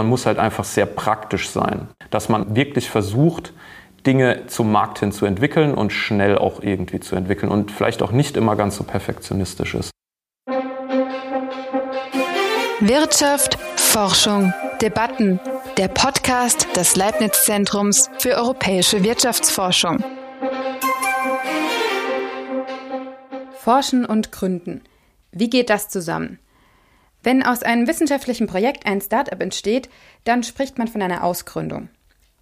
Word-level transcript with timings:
man 0.00 0.08
muss 0.08 0.24
halt 0.24 0.38
einfach 0.38 0.64
sehr 0.64 0.86
praktisch 0.86 1.50
sein, 1.50 1.88
dass 2.08 2.30
man 2.30 2.56
wirklich 2.56 2.88
versucht, 2.88 3.52
Dinge 4.06 4.46
zum 4.46 4.72
Markt 4.72 5.00
hin 5.00 5.12
zu 5.12 5.26
entwickeln 5.26 5.74
und 5.74 5.92
schnell 5.92 6.38
auch 6.38 6.62
irgendwie 6.62 7.00
zu 7.00 7.16
entwickeln 7.16 7.52
und 7.52 7.70
vielleicht 7.70 8.00
auch 8.02 8.10
nicht 8.10 8.38
immer 8.38 8.56
ganz 8.56 8.76
so 8.76 8.84
perfektionistisch 8.84 9.74
ist. 9.74 9.90
Wirtschaft, 12.80 13.58
Forschung, 13.76 14.54
Debatten. 14.80 15.38
Der 15.76 15.88
Podcast 15.88 16.66
des 16.76 16.96
Leibniz-Zentrums 16.96 18.08
für 18.20 18.36
europäische 18.36 19.04
Wirtschaftsforschung. 19.04 20.02
Forschen 23.58 24.06
und 24.06 24.32
Gründen. 24.32 24.80
Wie 25.30 25.50
geht 25.50 25.68
das 25.68 25.90
zusammen? 25.90 26.38
Wenn 27.22 27.42
aus 27.42 27.62
einem 27.62 27.86
wissenschaftlichen 27.86 28.46
Projekt 28.46 28.86
ein 28.86 29.00
Startup 29.00 29.40
entsteht, 29.40 29.88
dann 30.24 30.42
spricht 30.42 30.78
man 30.78 30.88
von 30.88 31.02
einer 31.02 31.22
Ausgründung. 31.22 31.88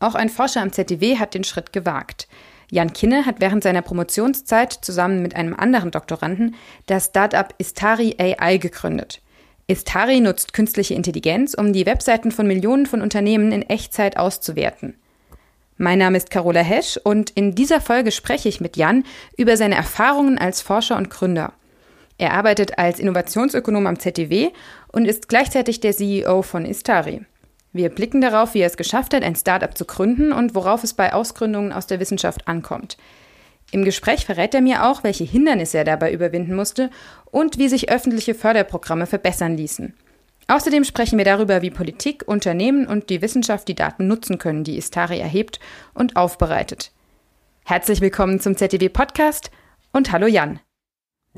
Auch 0.01 0.15
ein 0.15 0.29
Forscher 0.29 0.63
am 0.63 0.73
ZDW 0.73 1.19
hat 1.19 1.35
den 1.35 1.45
Schritt 1.45 1.73
gewagt. 1.73 2.29
Jan 2.71 2.93
Kinne 2.93 3.27
hat 3.27 3.41
während 3.41 3.63
seiner 3.63 3.83
Promotionszeit 3.83 4.73
zusammen 4.73 5.23
mit 5.23 5.35
einem 5.35 5.55
anderen 5.55 5.91
Doktoranden 5.91 6.55
das 6.87 7.07
Startup 7.07 7.53
Istari 7.59 8.17
AI 8.19 8.59
gegründet. 8.59 9.21
Istari 9.67 10.21
nutzt 10.21 10.53
künstliche 10.53 10.95
Intelligenz, 10.95 11.55
um 11.55 11.73
die 11.73 11.87
Webseiten 11.87 12.31
von 12.31 12.47
Millionen 12.47 12.87
von 12.87 13.03
Unternehmen 13.03 13.53
in 13.53 13.63
Echtzeit 13.63 14.17
auszuwerten. 14.17 14.95
Mein 15.77 15.99
Name 15.99 16.17
ist 16.17 16.31
Carola 16.31 16.61
Hesch 16.61 16.99
und 17.03 17.31
in 17.31 17.55
dieser 17.55 17.81
Folge 17.81 18.11
spreche 18.11 18.49
ich 18.49 18.61
mit 18.61 18.77
Jan 18.77 19.05
über 19.37 19.57
seine 19.57 19.77
Erfahrungen 19.77 20.39
als 20.39 20.61
Forscher 20.61 20.97
und 20.97 21.11
Gründer. 21.11 21.53
Er 22.19 22.35
arbeitet 22.35 22.79
als 22.79 22.99
Innovationsökonom 22.99 23.87
am 23.87 23.99
ZDW 23.99 24.51
und 24.93 25.07
ist 25.07 25.29
gleichzeitig 25.29 25.81
der 25.81 25.93
CEO 25.93 26.43
von 26.43 26.67
Istari. 26.67 27.25
Wir 27.73 27.91
blicken 27.91 28.21
darauf, 28.21 28.55
wie 28.55 28.61
er 28.61 28.67
es 28.67 28.77
geschafft 28.77 29.15
hat, 29.15 29.23
ein 29.23 29.37
Startup 29.37 29.77
zu 29.77 29.85
gründen 29.85 30.33
und 30.33 30.55
worauf 30.55 30.83
es 30.83 30.95
bei 30.95 31.13
Ausgründungen 31.13 31.73
aus 31.73 31.87
der 31.87 32.01
Wissenschaft 32.01 32.49
ankommt. 32.49 32.97
Im 33.71 33.85
Gespräch 33.85 34.25
verrät 34.25 34.55
er 34.55 34.63
mir 34.63 34.87
auch, 34.87 35.05
welche 35.05 35.25
Hindernisse 35.25 35.79
er 35.79 35.85
dabei 35.85 36.13
überwinden 36.13 36.57
musste 36.57 36.91
und 37.31 37.59
wie 37.59 37.69
sich 37.69 37.91
öffentliche 37.91 38.35
Förderprogramme 38.35 39.07
verbessern 39.07 39.57
ließen. 39.57 39.95
Außerdem 40.49 40.85
sprechen 40.85 41.19
wir 41.19 41.27
darüber, 41.27 41.61
wie 41.61 41.71
Politik, 41.71 42.25
Unternehmen 42.27 42.87
und 42.87 43.11
die 43.11 43.21
Wissenschaft 43.21 43.69
die 43.69 43.75
Daten 43.75 44.07
nutzen 44.07 44.39
können, 44.39 44.65
die 44.65 44.79
Istari 44.79 45.21
erhebt 45.21 45.61
und 45.93 46.17
aufbereitet. 46.17 46.91
Herzlich 47.67 48.01
willkommen 48.01 48.41
zum 48.41 48.57
ZDW 48.57 48.89
Podcast 48.89 49.51
und 49.93 50.11
hallo 50.11 50.27
Jan. 50.27 50.59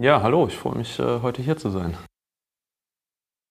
Ja, 0.02 0.22
hallo, 0.22 0.46
ich 0.46 0.56
freue 0.56 0.76
mich, 0.76 0.98
äh, 0.98 1.20
heute 1.20 1.42
hier 1.42 1.58
zu 1.58 1.68
sein. 1.68 1.94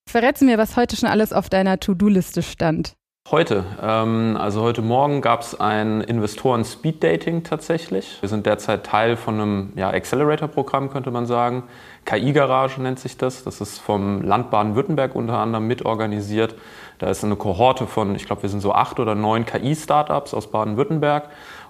Verrätst 0.09 0.42
du 0.42 0.45
mir, 0.45 0.58
was 0.58 0.75
heute 0.78 0.95
schon 0.95 1.08
alles 1.08 1.31
auf 1.31 1.47
deiner 1.47 1.80
To-Do-Liste 1.80 2.41
stand? 2.41 2.94
Heute, 3.30 3.64
ähm, 3.80 4.36
also 4.36 4.64
heute 4.64 4.81
Morgen 4.81 5.22
gab 5.22 5.41
es 5.41 5.59
ein 5.59 6.02
Investoren-Speed-Dating 6.02 7.44
tatsächlich. 7.44 8.17
Wir 8.22 8.30
sind 8.30 8.47
derzeit 8.47 8.83
Teil 8.83 9.16
von 9.16 9.36
einem 9.36 9.73
ja, 9.75 9.91
Accelerator-Programm, 9.91 10.89
könnte 10.89 11.11
man 11.11 11.28
sagen. 11.28 11.66
KI-Garage 12.06 12.81
nennt 12.81 12.97
sich 12.97 13.17
das. 13.17 13.44
Das 13.44 13.61
ist 13.61 13.78
vom 13.78 14.23
Land 14.23 14.50
Baden-Württemberg 14.50 15.13
unter 15.13 15.38
anderem 15.38 15.67
mitorganisiert. 15.67 16.56
Da 16.97 17.11
ist 17.11 17.23
eine 17.23 17.36
Kohorte 17.36 17.86
von, 17.86 18.16
ich 18.16 18.25
glaube, 18.25 18.41
wir 18.41 18.50
sind 18.50 18.61
so 18.61 18.73
acht 18.73 19.00
oder 19.00 19.13
neun 19.13 19.45
KI-Startups 19.45 20.34
aus 20.34 20.50
Baden-Württemberg 20.50 21.30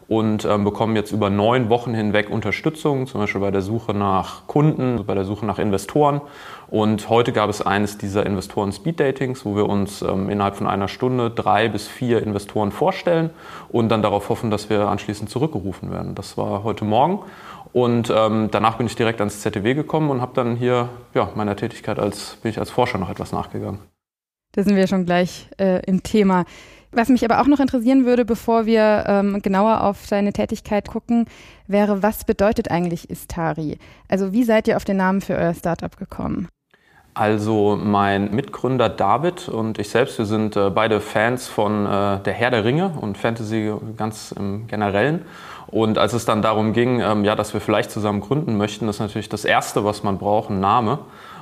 und 0.10 0.44
ähm, 0.44 0.64
bekommen 0.64 0.96
jetzt 0.96 1.12
über 1.12 1.30
neun 1.30 1.70
Wochen 1.70 1.94
hinweg 1.94 2.32
Unterstützung, 2.32 3.06
zum 3.06 3.22
Beispiel 3.22 3.42
bei 3.42 3.52
der 3.52 3.62
Suche 3.62 3.94
nach 3.94 4.48
Kunden, 4.48 5.06
bei 5.06 5.14
der 5.14 5.24
Suche 5.24 5.46
nach 5.46 5.60
Investoren. 5.60 6.22
Und 6.68 7.10
heute 7.10 7.32
gab 7.32 7.48
es 7.48 7.62
eines 7.62 8.00
dieser 8.00 8.26
Investoren-Speed-Datings, 8.26 9.46
wo 9.46 9.56
wir 9.56 9.70
uns 9.70 10.02
ähm, 10.02 10.32
innerhalb 10.32 10.56
von 10.56 10.66
einer 10.66 10.88
Stunde 10.88 11.30
drei 11.30 11.70
bis 11.70 11.88
vier 11.88 12.24
Investoren 12.24 12.72
vorstellen 12.72 13.30
und 13.70 13.90
dann 13.90 14.02
darauf 14.02 14.30
hoffen, 14.30 14.50
dass 14.50 14.72
wir 14.72 14.88
anschließend 14.88 15.30
zurückgerufen 15.30 15.92
werden. 15.92 16.16
Das 16.16 16.38
war 16.38 16.64
heute 16.64 16.86
Morgen. 16.86 17.20
Und 17.72 18.12
ähm, 18.16 18.50
danach 18.50 18.78
bin 18.78 18.88
ich 18.88 18.96
direkt 18.96 19.22
ans 19.22 19.42
ZTW 19.42 19.76
gekommen 19.76 20.10
und 20.10 20.22
habe 20.22 20.32
dann 20.34 20.56
hier 20.56 20.90
ja, 21.14 21.30
meiner 21.36 21.56
Tätigkeit 21.56 22.00
als, 22.00 22.38
bin 22.42 22.50
ich 22.50 22.58
als 22.58 22.72
Forscher 22.72 22.98
noch 22.98 23.12
etwas 23.12 23.32
nachgegangen. 23.32 23.78
Da 24.54 24.64
sind 24.64 24.76
wir 24.76 24.88
schon 24.88 25.06
gleich 25.06 25.48
äh, 25.60 25.86
im 25.86 26.02
Thema. 26.02 26.46
Was 26.92 27.10
mich 27.10 27.24
aber 27.24 27.40
auch 27.40 27.48
noch 27.48 27.60
interessieren 27.60 28.06
würde, 28.06 28.26
bevor 28.26 28.66
wir 28.66 29.04
ähm, 29.08 29.42
genauer 29.44 29.84
auf 29.84 30.08
deine 30.08 30.34
Tätigkeit 30.34 30.88
gucken, 30.88 31.26
wäre, 31.68 32.02
was 32.02 32.24
bedeutet 32.24 32.72
eigentlich 32.72 33.10
Istari? 33.10 33.78
Also 34.08 34.34
wie 34.34 34.44
seid 34.44 34.68
ihr 34.68 34.76
auf 34.76 34.86
den 34.86 34.98
Namen 34.98 35.22
für 35.22 35.36
euer 35.36 35.54
Startup 35.54 35.96
gekommen? 35.96 36.48
Also 37.14 37.78
mein 37.82 38.34
Mitgründer 38.34 38.88
David 38.88 39.50
und 39.50 39.78
ich 39.78 39.90
selbst, 39.90 40.18
wir 40.18 40.26
sind 40.26 40.56
äh, 40.56 40.70
beide 40.70 41.02
Fans 41.02 41.48
von 41.48 41.86
äh, 41.86 42.20
der 42.22 42.34
Herr 42.34 42.50
der 42.50 42.64
Ringe 42.64 42.94
und 43.00 43.18
Fantasy 43.18 43.74
ganz 43.98 44.32
im 44.32 44.68
Generellen. 44.68 45.26
Und 45.68 45.98
als 45.98 46.14
es 46.14 46.26
dann 46.26 46.42
darum 46.42 46.74
ging, 46.74 47.02
ähm, 47.02 47.24
ja, 47.24 47.36
dass 47.36 47.54
wir 47.54 47.62
vielleicht 47.62 47.92
zusammen 47.92 48.22
gründen 48.22 48.58
möchten, 48.58 48.88
ist 48.88 49.00
natürlich 49.00 49.30
das 49.30 49.46
Erste, 49.46 49.84
was 49.84 50.02
man 50.02 50.18
braucht, 50.18 50.50
ein 50.50 50.60
Name. 50.60 51.00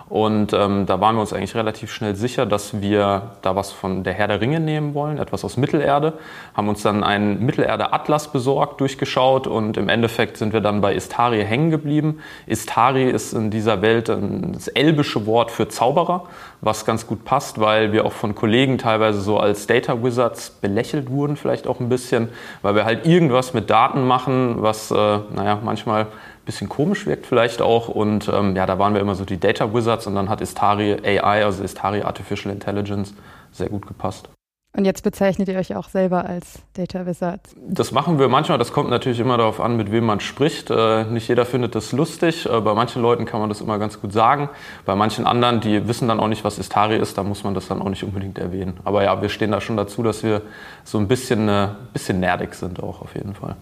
Und 0.09 0.53
ähm, 0.53 0.85
da 0.85 1.01
waren 1.01 1.16
wir 1.16 1.22
uns 1.22 1.34
eigentlich 1.34 1.56
relativ 1.56 1.91
schnell 1.91 2.16
sicher, 2.16 2.45
dass 2.45 2.79
wir 2.81 3.31
da 3.41 3.57
was 3.57 3.73
von 3.73 4.03
der 4.06 4.13
Herr 4.13 4.29
der 4.29 4.40
Ringe 4.40 4.62
nehmen 4.62 4.94
wollen, 4.94 5.18
etwas 5.18 5.44
aus 5.44 5.57
Mittelerde. 5.57 6.13
Haben 6.56 6.69
uns 6.69 6.81
dann 6.81 7.03
einen 7.03 7.45
Mittelerde-Atlas 7.45 8.31
besorgt, 8.31 8.79
durchgeschaut 8.79 9.47
und 9.47 9.75
im 9.75 9.90
Endeffekt 9.90 10.38
sind 10.38 10.53
wir 10.53 10.62
dann 10.62 10.79
bei 10.79 10.95
Istari 10.95 11.44
hängen 11.44 11.72
geblieben. 11.72 12.19
Istari 12.45 13.09
ist 13.09 13.34
in 13.34 13.51
dieser 13.51 13.81
Welt 13.81 14.07
das 14.07 14.69
elbische 14.69 15.25
Wort 15.25 15.51
für 15.51 15.68
Zauberer, 15.68 16.24
was 16.62 16.85
ganz 16.85 17.06
gut 17.06 17.25
passt, 17.25 17.59
weil 17.59 17.91
wir 17.91 18.06
auch 18.06 18.13
von 18.13 18.34
Kollegen 18.34 18.78
teilweise 18.78 19.19
so 19.19 19.38
als 19.38 19.68
Data 19.68 20.01
Wizards 20.03 20.51
belächelt 20.51 21.09
wurden, 21.09 21.35
vielleicht 21.35 21.68
auch 21.68 21.81
ein 21.81 21.89
bisschen, 21.89 22.29
weil 22.62 22.75
wir 22.75 22.85
halt 22.85 23.06
irgendwas 23.06 23.53
mit 23.53 23.69
Daten 23.69 24.07
machen, 24.07 24.62
was, 24.62 24.89
äh, 24.89 24.95
naja, 24.95 25.59
manchmal 25.62 26.07
bisschen 26.47 26.68
komisch 26.68 27.06
wirkt 27.06 27.28
vielleicht 27.28 27.62
auch. 27.62 27.90
Und 27.90 28.28
ähm, 28.30 28.56
ja, 28.56 28.66
da 28.66 28.80
waren 28.80 28.96
wir 28.96 29.02
immer 29.02 29.13
so 29.13 29.24
die 29.24 29.40
Data 29.40 29.72
Wizards 29.74 30.08
und 30.08 30.16
dann 30.16 30.30
hat 30.30 30.41
Istari 30.41 30.94
AI, 31.03 31.46
also 31.46 31.63
Istari 31.63 32.02
Artificial 32.02 32.52
Intelligence, 32.52 33.13
sehr 33.52 33.69
gut 33.69 33.85
gepasst. 33.85 34.30
Und 34.78 34.86
jetzt 34.86 35.02
bezeichnet 35.02 35.47
ihr 35.47 35.57
euch 35.57 35.75
auch 35.75 35.90
selber 35.90 36.25
als 36.25 36.59
Data 36.74 37.07
Wizards? 37.07 37.56
Das 37.68 37.91
machen 37.91 38.19
wir 38.19 38.28
manchmal. 38.28 38.59
Das 38.59 38.72
kommt 38.72 38.91
natürlich 38.91 39.19
immer 39.19 39.36
darauf 39.38 39.59
an, 39.59 39.75
mit 39.75 39.91
wem 39.91 40.06
man 40.06 40.19
spricht. 40.19 40.69
Äh, 40.69 41.06
nicht 41.06 41.28
jeder 41.28 41.46
findet 41.46 41.74
das 41.74 41.94
lustig. 41.94 42.46
Äh, 42.46 42.62
bei 42.62 42.75
manchen 42.75 43.02
Leuten 43.02 43.25
kann 43.25 43.40
man 43.40 43.50
das 43.50 43.59
immer 43.59 43.80
ganz 43.80 44.00
gut 44.00 44.13
sagen. 44.13 44.50
Bei 44.86 44.94
manchen 44.94 45.25
anderen, 45.25 45.62
die 45.62 45.88
wissen 45.88 46.07
dann 46.07 46.19
auch 46.19 46.28
nicht, 46.28 46.44
was 46.44 46.59
Istari 46.59 46.97
ist, 46.97 47.18
da 47.18 47.24
muss 47.24 47.44
man 47.44 47.56
das 47.56 47.68
dann 47.68 47.81
auch 47.81 47.90
nicht 47.90 48.03
unbedingt 48.03 48.38
erwähnen. 48.38 48.80
Aber 48.84 49.03
ja, 49.03 49.19
wir 49.19 49.30
stehen 49.30 49.52
da 49.52 49.62
schon 49.62 49.78
dazu, 49.78 50.03
dass 50.03 50.22
wir 50.22 50.44
so 50.84 51.00
ein 51.00 51.07
bisschen, 51.07 51.50
äh, 51.50 51.69
bisschen 51.91 52.19
nerdig 52.19 52.53
sind 52.53 52.81
auch 52.81 53.02
auf 53.02 53.16
jeden 53.16 53.34
Fall. 53.34 53.56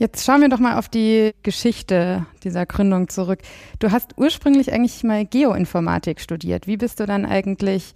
Jetzt 0.00 0.24
schauen 0.24 0.40
wir 0.40 0.48
doch 0.48 0.60
mal 0.60 0.78
auf 0.78 0.88
die 0.88 1.34
Geschichte 1.42 2.24
dieser 2.42 2.64
Gründung 2.64 3.10
zurück. 3.10 3.40
Du 3.80 3.90
hast 3.90 4.16
ursprünglich 4.16 4.72
eigentlich 4.72 5.04
mal 5.04 5.26
Geoinformatik 5.26 6.20
studiert. 6.20 6.66
Wie 6.66 6.78
bist 6.78 7.00
du 7.00 7.04
dann 7.04 7.26
eigentlich 7.26 7.92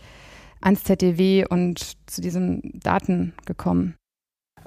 ans 0.61 0.85
ZDW 0.85 1.47
und 1.49 1.97
zu 2.05 2.21
diesen 2.21 2.61
Daten 2.75 3.33
gekommen? 3.47 3.95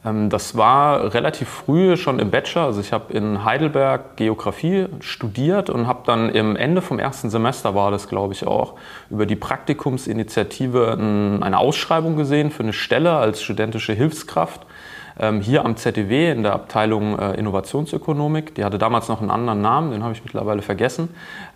Ähm, 0.03 0.31
das 0.31 0.57
war 0.57 1.13
relativ 1.13 1.47
früh 1.47 1.95
schon 1.95 2.17
im 2.17 2.31
Bachelor. 2.31 2.65
Also 2.65 2.81
ich 2.81 2.91
habe 2.91 3.13
in 3.13 3.45
Heidelberg 3.45 4.17
Geografie 4.17 4.87
studiert 5.01 5.69
und 5.69 5.85
habe 5.85 6.01
dann 6.07 6.29
im 6.29 6.55
Ende 6.55 6.81
vom 6.81 6.97
ersten 6.97 7.29
Semester 7.29 7.75
war 7.75 7.91
das, 7.91 8.07
glaube 8.07 8.33
ich, 8.33 8.47
auch 8.47 8.79
über 9.11 9.27
die 9.27 9.35
Praktikumsinitiative 9.35 10.93
eine 11.39 11.59
Ausschreibung 11.59 12.15
gesehen 12.15 12.49
für 12.49 12.63
eine 12.63 12.73
Stelle 12.73 13.15
als 13.15 13.43
studentische 13.43 13.93
Hilfskraft 13.93 14.65
hier 15.41 15.65
am 15.65 15.75
ZDW 15.75 16.31
in 16.31 16.43
der 16.43 16.53
Abteilung 16.53 17.17
äh, 17.17 17.33
Innovationsökonomik. 17.33 18.55
Die 18.55 18.63
hatte 18.63 18.77
damals 18.77 19.07
noch 19.07 19.21
einen 19.21 19.31
anderen 19.31 19.61
Namen, 19.61 19.91
den 19.91 20.03
habe 20.03 20.13
ich 20.13 20.23
mittlerweile 20.23 20.61
vergessen. 20.61 21.09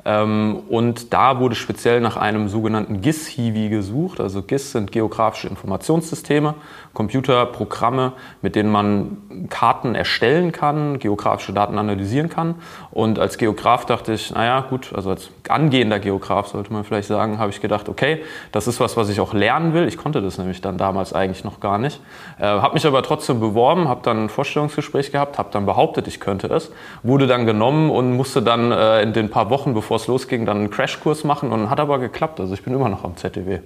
Ähm, 0.06 0.62
und 0.69 1.13
da 1.13 1.39
wurde 1.39 1.56
speziell 1.56 2.01
nach 2.01 2.17
einem 2.17 2.47
sogenannten 2.47 3.01
GIS-Hiwi 3.01 3.69
gesucht. 3.69 4.19
Also 4.19 4.41
GIS 4.41 4.72
sind 4.72 4.91
geografische 4.91 5.47
Informationssysteme, 5.47 6.55
Computerprogramme, 6.93 8.14
mit 8.41 8.55
denen 8.55 8.72
man 8.72 9.17
Karten 9.49 9.96
erstellen 9.96 10.52
kann, 10.52 10.99
geografische 10.99 11.53
Daten 11.53 11.78
analysieren 11.78 12.29
kann. 12.29 12.55
Und 12.91 13.20
als 13.20 13.37
Geograf 13.37 13.85
dachte 13.85 14.14
ich, 14.14 14.31
naja, 14.31 14.61
gut, 14.61 14.91
also 14.96 15.11
als 15.11 15.29
angehender 15.47 15.99
Geograf 15.99 16.47
sollte 16.47 16.73
man 16.73 16.84
vielleicht 16.84 17.08
sagen, 17.08 17.37
habe 17.37 17.52
ich 17.52 17.61
gedacht, 17.61 17.90
okay, 17.90 18.23
das 18.52 18.67
ist 18.67 18.79
was, 18.79 18.97
was 18.97 19.09
ich 19.09 19.20
auch 19.20 19.34
lernen 19.34 19.73
will. 19.73 19.87
Ich 19.87 19.97
konnte 19.97 20.22
das 20.22 20.37
nämlich 20.37 20.61
dann 20.61 20.78
damals 20.78 21.14
eigentlich 21.14 21.43
noch 21.43 21.59
gar 21.59 21.78
nicht. 21.78 22.02
Äh, 22.40 22.43
habe 22.43 22.73
mich 22.73 22.85
aber 22.85 23.03
trotzdem 23.03 23.40
beworben, 23.40 23.87
habe 23.87 24.02
dann 24.03 24.26
ein 24.26 24.29
Vorstellungsgespräch 24.29 25.11
gehabt, 25.11 25.37
habe 25.37 25.49
dann 25.52 25.66
behauptet, 25.66 26.08
ich 26.08 26.20
könnte 26.20 26.47
es, 26.47 26.72
wurde 27.03 27.28
dann 27.28 27.46
genommen 27.46 27.90
und 27.90 28.16
musste 28.16 28.41
dann 28.41 28.72
äh, 28.72 29.02
in 29.02 29.14
den 29.14 29.29
paar 29.29 29.49
Wochen, 29.49 29.73
bevor 29.73 29.91
es 29.96 30.08
losging, 30.08 30.46
dann 30.46 30.58
einen 30.58 30.70
Crashkurs 30.70 31.23
machen 31.23 31.52
und 31.52 31.70
hat 31.70 31.79
aber 31.79 31.99
geklappt. 31.99 32.40
Also 32.40 32.53
ich 32.53 32.64
bin 32.64 32.73
immer 32.73 32.90
noch 32.90 33.03
am 33.03 33.17
ZDW. 33.17 33.59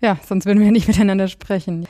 Ja, 0.00 0.18
sonst 0.24 0.46
würden 0.46 0.60
wir 0.60 0.72
nicht 0.72 0.88
miteinander 0.88 1.28
sprechen. 1.28 1.86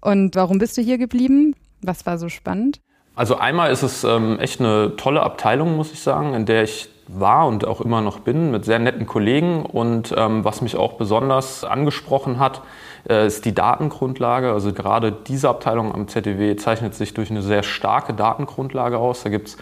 Und 0.00 0.36
warum 0.36 0.58
bist 0.58 0.76
du 0.76 0.82
hier 0.82 0.98
geblieben? 0.98 1.54
Was 1.82 2.06
war 2.06 2.18
so 2.18 2.28
spannend? 2.28 2.80
Also 3.14 3.36
einmal 3.36 3.72
ist 3.72 3.82
es 3.82 4.04
ähm, 4.04 4.38
echt 4.38 4.60
eine 4.60 4.94
tolle 4.96 5.22
Abteilung, 5.22 5.76
muss 5.76 5.92
ich 5.92 6.00
sagen, 6.00 6.34
in 6.34 6.46
der 6.46 6.62
ich 6.62 6.88
war 7.08 7.48
und 7.48 7.66
auch 7.66 7.80
immer 7.80 8.00
noch 8.00 8.20
bin 8.20 8.50
mit 8.50 8.64
sehr 8.64 8.78
netten 8.78 9.06
Kollegen. 9.06 9.66
Und 9.66 10.14
ähm, 10.16 10.44
was 10.44 10.60
mich 10.60 10.76
auch 10.76 10.92
besonders 10.94 11.64
angesprochen 11.64 12.38
hat, 12.38 12.62
äh, 13.08 13.26
ist 13.26 13.44
die 13.44 13.54
Datengrundlage. 13.54 14.52
Also 14.52 14.72
gerade 14.72 15.10
diese 15.10 15.48
Abteilung 15.48 15.92
am 15.92 16.06
ZDW 16.06 16.54
zeichnet 16.56 16.94
sich 16.94 17.14
durch 17.14 17.30
eine 17.30 17.42
sehr 17.42 17.62
starke 17.64 18.14
Datengrundlage 18.14 18.98
aus. 18.98 19.24
Da 19.24 19.30
gibt 19.30 19.48
es 19.48 19.56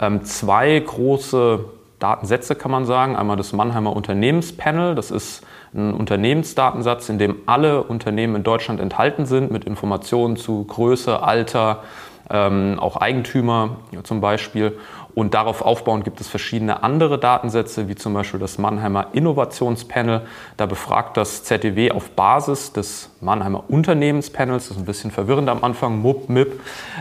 ähm, 0.00 0.24
zwei 0.24 0.78
große 0.78 1.64
Datensätze, 2.00 2.56
kann 2.56 2.70
man 2.70 2.86
sagen. 2.86 3.14
Einmal 3.14 3.36
das 3.36 3.52
Mannheimer 3.52 3.94
Unternehmenspanel. 3.94 4.94
Das 4.96 5.10
ist 5.10 5.46
ein 5.72 5.94
Unternehmensdatensatz, 5.94 7.08
in 7.08 7.18
dem 7.18 7.36
alle 7.46 7.84
Unternehmen 7.84 8.34
in 8.34 8.42
Deutschland 8.42 8.80
enthalten 8.80 9.26
sind, 9.26 9.52
mit 9.52 9.64
Informationen 9.64 10.36
zu 10.36 10.64
Größe, 10.64 11.22
Alter, 11.22 11.84
ähm, 12.28 12.78
auch 12.80 12.96
Eigentümer 12.96 13.76
zum 14.02 14.20
Beispiel. 14.20 14.78
Und 15.14 15.34
darauf 15.34 15.62
aufbauend 15.62 16.04
gibt 16.04 16.20
es 16.20 16.28
verschiedene 16.28 16.82
andere 16.82 17.18
Datensätze, 17.18 17.88
wie 17.88 17.94
zum 17.94 18.14
Beispiel 18.14 18.40
das 18.40 18.58
Mannheimer 18.58 19.08
Innovationspanel. 19.12 20.22
Da 20.56 20.66
befragt 20.66 21.16
das 21.16 21.44
ZDW 21.44 21.92
auf 21.92 22.10
Basis 22.10 22.72
des 22.72 23.10
Mannheimer 23.20 23.64
Unternehmenspanels, 23.68 24.68
das 24.68 24.76
ist 24.76 24.82
ein 24.82 24.86
bisschen 24.86 25.10
verwirrend 25.10 25.48
am 25.48 25.62
Anfang, 25.62 26.00
MUP, 26.00 26.28
MIP, 26.28 26.60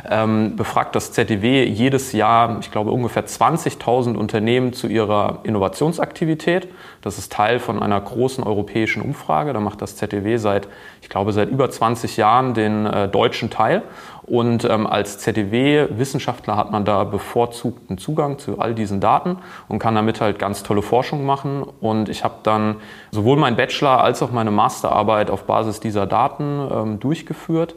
ähm, 0.09 0.55
befragt 0.55 0.95
das 0.95 1.13
ZDW 1.13 1.63
jedes 1.63 2.11
Jahr, 2.11 2.57
ich 2.59 2.71
glaube, 2.71 2.91
ungefähr 2.91 3.25
20.000 3.25 4.15
Unternehmen 4.15 4.73
zu 4.73 4.87
ihrer 4.87 5.39
Innovationsaktivität. 5.43 6.67
Das 7.01 7.17
ist 7.17 7.31
Teil 7.31 7.59
von 7.59 7.81
einer 7.81 7.99
großen 7.99 8.43
europäischen 8.43 9.01
Umfrage. 9.01 9.53
Da 9.53 9.59
macht 9.59 9.81
das 9.81 9.95
ZDW 9.95 10.37
seit, 10.37 10.67
ich 11.01 11.09
glaube, 11.09 11.31
seit 11.31 11.49
über 11.49 11.69
20 11.69 12.17
Jahren 12.17 12.53
den 12.53 12.85
äh, 12.85 13.07
deutschen 13.07 13.49
Teil. 13.49 13.83
Und 14.23 14.63
ähm, 14.65 14.85
als 14.85 15.17
ZDW-Wissenschaftler 15.17 16.55
hat 16.55 16.71
man 16.71 16.85
da 16.85 17.03
bevorzugten 17.03 17.97
Zugang 17.97 18.37
zu 18.37 18.59
all 18.59 18.75
diesen 18.75 18.99
Daten 18.99 19.37
und 19.67 19.79
kann 19.79 19.95
damit 19.95 20.21
halt 20.21 20.37
ganz 20.37 20.61
tolle 20.61 20.83
Forschung 20.83 21.25
machen. 21.25 21.63
Und 21.81 22.09
ich 22.09 22.23
habe 22.23 22.35
dann 22.43 22.75
sowohl 23.09 23.37
mein 23.37 23.55
Bachelor 23.55 24.03
als 24.03 24.21
auch 24.21 24.31
meine 24.31 24.51
Masterarbeit 24.51 25.31
auf 25.31 25.45
Basis 25.45 25.79
dieser 25.79 26.05
Daten 26.05 26.67
ähm, 26.71 26.99
durchgeführt. 26.99 27.73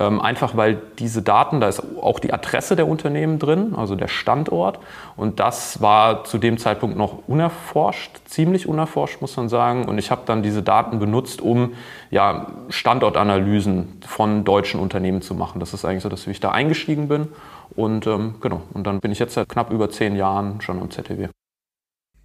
Ähm, 0.00 0.20
einfach 0.20 0.56
weil 0.56 0.80
diese 0.98 1.22
Daten, 1.22 1.60
da 1.60 1.68
ist 1.68 1.82
auch 2.00 2.18
die 2.18 2.32
Adresse 2.32 2.74
der 2.74 2.88
Unternehmen 2.88 3.38
drin, 3.38 3.74
also 3.76 3.94
der 3.94 4.08
Standort. 4.08 4.80
Und 5.16 5.40
das 5.40 5.80
war 5.80 6.24
zu 6.24 6.38
dem 6.38 6.58
Zeitpunkt 6.58 6.96
noch 6.96 7.28
unerforscht, 7.28 8.10
ziemlich 8.26 8.66
unerforscht, 8.68 9.20
muss 9.20 9.36
man 9.36 9.48
sagen. 9.48 9.84
Und 9.84 9.98
ich 9.98 10.10
habe 10.10 10.22
dann 10.26 10.42
diese 10.42 10.62
Daten 10.62 10.98
benutzt, 10.98 11.40
um 11.40 11.74
ja, 12.10 12.48
Standortanalysen 12.70 14.00
von 14.06 14.44
deutschen 14.44 14.80
Unternehmen 14.80 15.22
zu 15.22 15.34
machen. 15.34 15.60
Das 15.60 15.74
ist 15.74 15.84
eigentlich 15.84 16.02
so, 16.02 16.08
dass 16.08 16.26
ich 16.26 16.40
da 16.40 16.50
eingestiegen 16.50 17.08
bin. 17.08 17.28
Und 17.76 18.06
ähm, 18.06 18.34
genau, 18.40 18.62
und 18.72 18.86
dann 18.86 19.00
bin 19.00 19.12
ich 19.12 19.18
jetzt 19.18 19.34
seit 19.34 19.48
knapp 19.48 19.70
über 19.70 19.90
zehn 19.90 20.16
Jahren 20.16 20.60
schon 20.60 20.80
am 20.80 20.90
ZTW. 20.90 21.28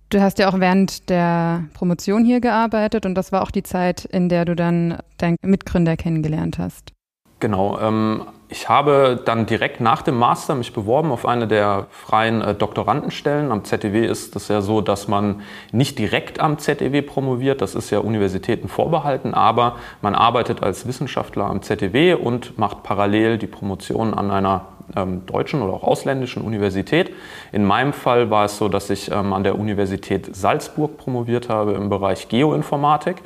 Du 0.10 0.20
hast 0.22 0.40
ja 0.40 0.50
auch 0.50 0.60
während 0.60 1.10
der 1.12 1.66
Promotion 1.76 2.26
hier 2.26 2.42
gearbeitet 2.42 3.06
und 3.06 3.14
das 3.14 3.32
war 3.32 3.44
auch 3.44 3.52
die 3.52 3.62
Zeit, 3.62 4.06
in 4.06 4.28
der 4.28 4.44
du 4.44 4.56
dann 4.56 4.98
deinen 5.20 5.38
Mitgründer 5.44 5.98
kennengelernt 5.98 6.58
hast. 6.58 6.94
Genau. 7.40 7.80
Ähm, 7.80 8.24
ich 8.52 8.68
habe 8.68 9.22
dann 9.24 9.46
direkt 9.46 9.80
nach 9.80 10.02
dem 10.02 10.18
Master 10.18 10.56
mich 10.56 10.74
beworben 10.74 11.12
auf 11.12 11.28
eine 11.28 11.48
der 11.48 11.86
freien 11.92 12.42
äh, 12.42 12.56
Doktorandenstellen. 12.56 13.52
Am 13.52 13.64
ZDW 13.64 14.08
ist 14.08 14.36
es 14.36 14.48
ja 14.48 14.62
so, 14.62 14.82
dass 14.82 15.08
man 15.08 15.42
nicht 15.72 16.00
direkt 16.00 16.40
am 16.40 16.58
ZDW 16.58 17.04
promoviert. 17.04 17.62
Das 17.62 17.76
ist 17.76 17.92
ja 17.92 18.00
Universitäten 18.00 18.68
vorbehalten, 18.68 19.36
aber 19.36 19.76
man 20.02 20.16
arbeitet 20.16 20.64
als 20.64 20.88
Wissenschaftler 20.88 21.46
am 21.46 21.62
ZDW 21.62 22.16
und 22.16 22.58
macht 22.58 22.82
parallel 22.82 23.38
die 23.38 23.48
Promotion 23.48 24.16
an 24.16 24.32
einer 24.32 24.66
ähm, 24.96 25.26
deutschen 25.26 25.62
oder 25.62 25.74
auch 25.74 25.84
ausländischen 25.84 26.42
Universität. 26.42 27.12
In 27.52 27.66
meinem 27.66 27.94
Fall 27.94 28.30
war 28.30 28.46
es 28.46 28.58
so, 28.58 28.70
dass 28.70 28.90
ich 28.90 29.12
ähm, 29.12 29.34
an 29.34 29.44
der 29.44 29.58
Universität 29.58 30.36
Salzburg 30.36 30.98
promoviert 30.98 31.50
habe 31.50 31.74
im 31.74 31.90
Bereich 31.90 32.30
Geoinformatik 32.30 33.24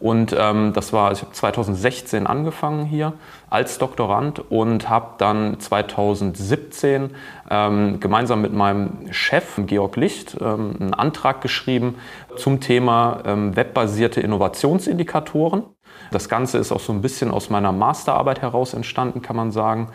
und 0.00 0.34
ähm, 0.38 0.72
das 0.72 0.92
war, 0.92 1.12
ich 1.12 1.22
habe 1.22 1.32
2016 1.32 2.26
angefangen 2.26 2.84
hier 2.84 3.14
als 3.48 3.78
Doktorand 3.78 4.50
und 4.50 4.88
habe 4.88 5.14
dann 5.18 5.58
2017 5.58 7.10
ähm, 7.50 8.00
gemeinsam 8.00 8.42
mit 8.42 8.52
meinem 8.52 9.12
Chef 9.12 9.60
Georg 9.66 9.96
Licht 9.96 10.36
ähm, 10.40 10.76
einen 10.78 10.94
Antrag 10.94 11.40
geschrieben 11.40 11.96
zum 12.36 12.60
Thema 12.60 13.22
ähm, 13.24 13.56
webbasierte 13.56 14.20
Innovationsindikatoren. 14.20 15.64
Das 16.10 16.28
Ganze 16.28 16.58
ist 16.58 16.72
auch 16.72 16.80
so 16.80 16.92
ein 16.92 17.00
bisschen 17.00 17.30
aus 17.30 17.50
meiner 17.50 17.72
Masterarbeit 17.72 18.42
heraus 18.42 18.74
entstanden, 18.74 19.22
kann 19.22 19.36
man 19.36 19.50
sagen. 19.50 19.88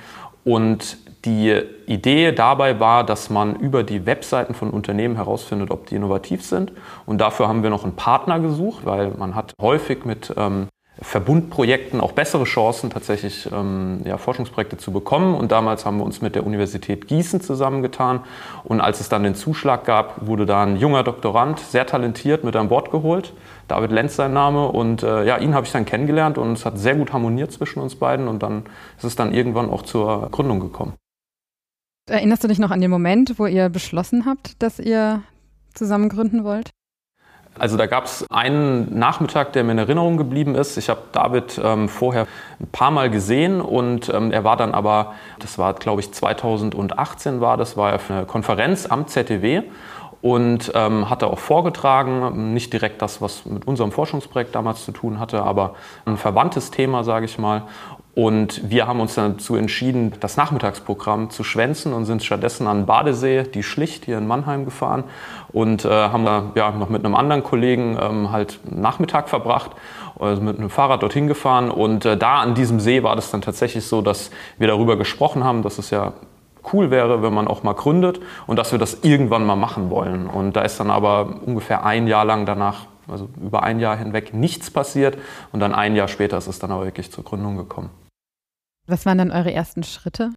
Und 0.44 0.98
die 1.26 1.62
Idee 1.86 2.32
dabei 2.32 2.80
war, 2.80 3.04
dass 3.04 3.30
man 3.30 3.56
über 3.56 3.84
die 3.84 4.06
Webseiten 4.06 4.54
von 4.54 4.72
Unternehmen 4.72 5.16
herausfindet, 5.16 5.72
ob 5.72 5.86
die 5.86 5.96
innovativ 5.96 6.44
sind. 6.44 6.72
Und 7.06 7.20
dafür 7.20 7.48
haben 7.48 7.64
wir 7.64 7.70
noch 7.70 7.84
einen 7.84 7.96
Partner 7.96 8.40
gesucht, 8.40 8.86
weil 8.86 9.12
man 9.12 9.36
hat 9.36 9.54
häufig 9.62 10.06
mit 10.06 10.34
ähm, 10.38 10.68
Verbundprojekten 11.04 12.00
auch 12.00 12.12
bessere 12.12 12.44
Chancen, 12.44 12.92
tatsächlich 12.92 13.50
ähm, 13.52 14.02
ja, 14.06 14.18
Forschungsprojekte 14.18 14.78
zu 14.78 14.92
bekommen. 14.92 15.34
Und 15.34 15.52
damals 15.52 15.86
haben 15.86 15.98
wir 15.98 16.04
uns 16.04 16.22
mit 16.22 16.36
der 16.36 16.46
Universität 16.46 17.08
Gießen 17.08 17.42
zusammengetan. 17.42 18.22
Und 18.64 18.82
als 18.82 19.00
es 19.00 19.10
dann 19.10 19.24
den 19.24 19.34
Zuschlag 19.34 19.84
gab, 19.84 20.28
wurde 20.28 20.46
da 20.46 20.62
ein 20.64 20.78
junger 20.78 21.04
Doktorand, 21.04 21.60
sehr 21.60 21.88
talentiert, 21.88 22.44
mit 22.44 22.56
an 22.56 22.70
Bord 22.70 22.92
geholt. 22.92 23.34
David 23.68 23.92
Lenz 23.92 24.16
sein 24.16 24.34
Name. 24.34 24.68
Und 24.68 25.02
äh, 25.02 25.26
ja, 25.26 25.38
ihn 25.38 25.56
habe 25.56 25.66
ich 25.66 25.72
dann 25.72 25.86
kennengelernt 25.86 26.38
und 26.38 26.54
es 26.54 26.66
hat 26.66 26.78
sehr 26.78 26.96
gut 26.96 27.14
harmoniert 27.14 27.52
zwischen 27.52 27.80
uns 27.80 27.96
beiden. 27.96 28.28
Und 28.28 28.44
dann 28.44 28.64
ist 28.98 29.06
es 29.06 29.16
dann 29.16 29.34
irgendwann 29.34 29.72
auch 29.72 29.82
zur 29.82 30.30
Gründung 30.30 30.60
gekommen. 30.60 30.94
Erinnerst 32.10 32.44
du 32.44 32.48
dich 32.48 32.60
noch 32.60 32.72
an 32.72 32.82
den 32.82 32.92
Moment, 32.92 33.38
wo 33.38 33.46
ihr 33.46 33.70
beschlossen 33.70 34.26
habt, 34.26 34.62
dass 34.62 34.80
ihr 34.80 35.24
zusammen 35.74 36.10
gründen 36.10 36.44
wollt? 36.44 36.72
Also 37.60 37.76
da 37.76 37.86
gab 37.86 38.06
es 38.06 38.26
einen 38.32 38.98
Nachmittag, 38.98 39.52
der 39.54 39.64
mir 39.64 39.74
in 39.74 39.78
Erinnerung 39.78 40.18
geblieben 40.18 40.56
ist. 40.56 40.78
Ich 40.78 40.90
habe 40.90 41.02
David 41.12 41.60
ähm, 41.64 41.90
vorher 41.90 42.28
ein 42.60 42.68
paar 42.68 42.92
Mal 42.92 43.10
gesehen 43.10 43.60
und 43.60 44.10
ähm, 44.10 44.32
er 44.32 44.46
war 44.46 44.56
dann 44.56 44.74
aber, 44.74 45.16
das 45.40 45.58
war 45.58 45.74
glaube 45.74 46.00
ich 46.02 46.14
2018 46.14 47.42
war, 47.42 47.58
das 47.58 47.76
war 47.76 47.92
ja 47.92 47.98
für 47.98 48.14
eine 48.14 48.26
Konferenz 48.26 48.86
am 48.86 49.08
ZDW 49.08 49.64
und 50.22 50.72
ähm, 50.76 51.10
hatte 51.10 51.28
auch 51.28 51.40
vorgetragen, 51.40 52.54
nicht 52.54 52.72
direkt 52.74 53.02
das, 53.02 53.22
was 53.22 53.46
mit 53.46 53.68
unserem 53.68 53.92
Forschungsprojekt 53.92 54.54
damals 54.54 54.86
zu 54.86 54.92
tun 54.92 55.20
hatte, 55.20 55.42
aber 55.44 55.74
ein 56.06 56.18
verwandtes 56.18 56.70
Thema, 56.72 57.04
sage 57.04 57.26
ich 57.26 57.40
mal. 57.40 57.64
Und 58.14 58.70
wir 58.70 58.88
haben 58.88 59.00
uns 59.00 59.16
dazu 59.16 59.56
entschieden, 59.56 60.14
das 60.20 60.36
Nachmittagsprogramm 60.36 61.30
zu 61.30 61.46
schwänzen 61.46 61.94
und 61.94 62.06
sind 62.06 62.24
stattdessen 62.24 62.68
an 62.68 62.86
Badesee, 62.86 63.44
die 63.44 63.64
Schlicht 63.64 64.04
hier 64.04 64.18
in 64.18 64.28
Mannheim 64.28 64.66
gefahren 64.66 65.06
und 65.54 65.86
äh, 65.86 65.90
haben 65.90 66.26
da 66.26 66.52
ja, 66.56 66.72
noch 66.72 66.90
mit 66.90 67.06
einem 67.06 67.16
anderen 67.16 67.42
Kollegen 67.42 67.98
ähm, 68.00 68.32
halt 68.32 68.60
Nachmittag 68.70 69.30
verbracht, 69.30 69.72
also 70.20 70.42
mit 70.42 70.60
einem 70.60 70.70
Fahrrad 70.70 71.04
dorthin 71.04 71.28
gefahren. 71.28 71.72
Und 71.72 72.04
äh, 72.04 72.18
da 72.18 72.42
an 72.42 72.54
diesem 72.54 72.82
See 72.82 73.02
war 73.02 73.16
das 73.16 73.32
dann 73.32 73.42
tatsächlich 73.42 73.86
so, 73.86 74.02
dass 74.02 74.30
wir 74.58 74.68
darüber 74.68 74.98
gesprochen 74.98 75.46
haben, 75.46 75.64
dass 75.64 75.78
es 75.78 75.90
ja 75.90 76.12
cool 76.72 76.92
wäre, 76.92 77.24
wenn 77.24 77.34
man 77.34 77.48
auch 77.48 77.64
mal 77.64 77.74
gründet 77.74 78.20
und 78.48 78.58
dass 78.58 78.72
wir 78.72 78.80
das 78.80 79.00
irgendwann 79.04 79.46
mal 79.46 79.56
machen 79.56 79.90
wollen. 79.90 80.28
Und 80.28 80.56
da 80.56 80.62
ist 80.62 80.80
dann 80.80 80.92
aber 80.92 81.42
ungefähr 81.46 81.86
ein 81.86 82.08
Jahr 82.08 82.26
lang 82.26 82.46
danach, 82.46 82.86
also 83.08 83.30
über 83.42 83.64
ein 83.64 83.80
Jahr 83.80 83.98
hinweg, 83.98 84.34
nichts 84.34 84.72
passiert. 84.72 85.18
Und 85.52 85.60
dann 85.60 85.74
ein 85.74 85.96
Jahr 85.96 86.08
später 86.08 86.38
ist 86.38 86.48
es 86.48 86.60
dann 86.60 86.72
aber 86.72 86.86
wirklich 86.86 87.12
zur 87.12 87.24
Gründung 87.24 87.58
gekommen. 87.58 87.90
Was 88.88 89.06
waren 89.06 89.18
dann 89.18 89.32
eure 89.32 89.54
ersten 89.54 89.84
Schritte? 89.84 90.32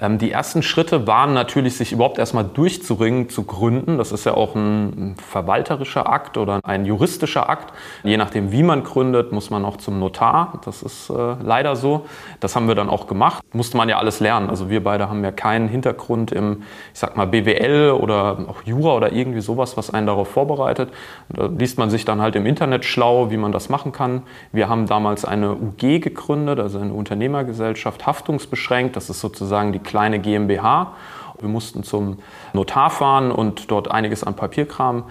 Ähm, 0.00 0.18
die 0.18 0.30
ersten 0.30 0.62
Schritte 0.62 1.06
waren 1.06 1.34
natürlich, 1.34 1.76
sich 1.76 1.92
überhaupt 1.92 2.18
erstmal 2.18 2.44
durchzuringen, 2.44 3.28
zu 3.28 3.42
gründen. 3.42 3.98
Das 3.98 4.12
ist 4.12 4.24
ja 4.24 4.34
auch 4.34 4.54
ein 4.54 5.16
verwalterischer 5.16 6.08
Akt 6.08 6.36
oder 6.36 6.60
ein 6.62 6.86
juristischer 6.86 7.48
Akt. 7.48 7.72
Je 8.04 8.16
nachdem, 8.16 8.52
wie 8.52 8.62
man 8.62 8.84
gründet, 8.84 9.32
muss 9.32 9.50
man 9.50 9.64
auch 9.64 9.76
zum 9.76 9.98
Notar. 9.98 10.60
Das 10.64 10.82
ist 10.82 11.10
äh, 11.10 11.34
leider 11.42 11.74
so. 11.74 12.06
Das 12.40 12.54
haben 12.54 12.68
wir 12.68 12.74
dann 12.74 12.88
auch 12.88 13.06
gemacht. 13.06 13.42
Musste 13.52 13.76
man 13.76 13.88
ja 13.88 13.98
alles 13.98 14.20
lernen. 14.20 14.50
Also 14.50 14.70
wir 14.70 14.84
beide 14.84 15.08
haben 15.08 15.24
ja 15.24 15.32
keinen 15.32 15.68
Hintergrund 15.68 16.30
im, 16.30 16.62
ich 16.92 17.00
sag 17.00 17.16
mal, 17.16 17.26
BWL 17.26 17.90
oder 17.90 18.38
auch 18.48 18.62
Jura 18.64 18.94
oder 18.94 19.12
irgendwie 19.12 19.40
sowas, 19.40 19.76
was 19.76 19.90
einen 19.90 20.06
darauf 20.06 20.28
vorbereitet. 20.28 20.90
Da 21.28 21.46
liest 21.46 21.78
man 21.78 21.90
sich 21.90 22.04
dann 22.04 22.20
halt 22.20 22.36
im 22.36 22.46
Internet 22.46 22.84
schlau, 22.84 23.30
wie 23.30 23.36
man 23.36 23.50
das 23.50 23.68
machen 23.68 23.90
kann. 23.90 24.22
Wir 24.52 24.68
haben 24.68 24.86
damals 24.86 25.24
eine 25.24 25.52
UG 25.54 26.00
gegründet, 26.00 26.60
also 26.60 26.78
eine 26.78 26.92
Unternehmergesellschaft, 26.92 28.06
haftungsbeschränkt. 28.06 28.94
Das 28.94 29.10
ist 29.10 29.20
sozusagen 29.20 29.72
die 29.72 29.80
kleine 29.88 30.20
GmbH. 30.20 30.94
Wir 31.40 31.48
mussten 31.48 31.82
zum 31.82 32.18
Notar 32.52 32.90
fahren 32.90 33.32
und 33.32 33.70
dort 33.70 33.90
einiges 33.90 34.22
an 34.22 34.36
Papierkram 34.36 35.04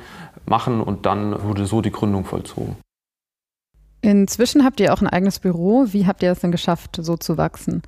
machen 0.46 0.82
und 0.82 1.06
dann 1.06 1.44
wurde 1.44 1.66
so 1.66 1.82
die 1.82 1.92
Gründung 1.92 2.24
vollzogen. 2.24 2.78
Inzwischen 4.02 4.64
habt 4.64 4.80
ihr 4.80 4.94
auch 4.94 5.02
ein 5.02 5.08
eigenes 5.08 5.40
Büro. 5.40 5.88
Wie 5.88 6.06
habt 6.06 6.24
ihr 6.24 6.32
es 6.32 6.40
denn 6.40 6.52
geschafft, 6.52 6.98
so 7.02 7.18
zu 7.18 7.38
wachsen? 7.38 7.82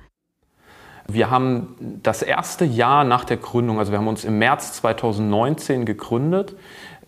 Wir 1.06 1.30
haben 1.30 1.98
das 2.02 2.22
erste 2.22 2.64
Jahr 2.64 3.04
nach 3.04 3.24
der 3.24 3.36
Gründung, 3.36 3.78
also 3.78 3.90
wir 3.90 3.98
haben 3.98 4.08
uns 4.08 4.24
im 4.24 4.38
März 4.38 4.74
2019 4.74 5.84
gegründet. 5.84 6.56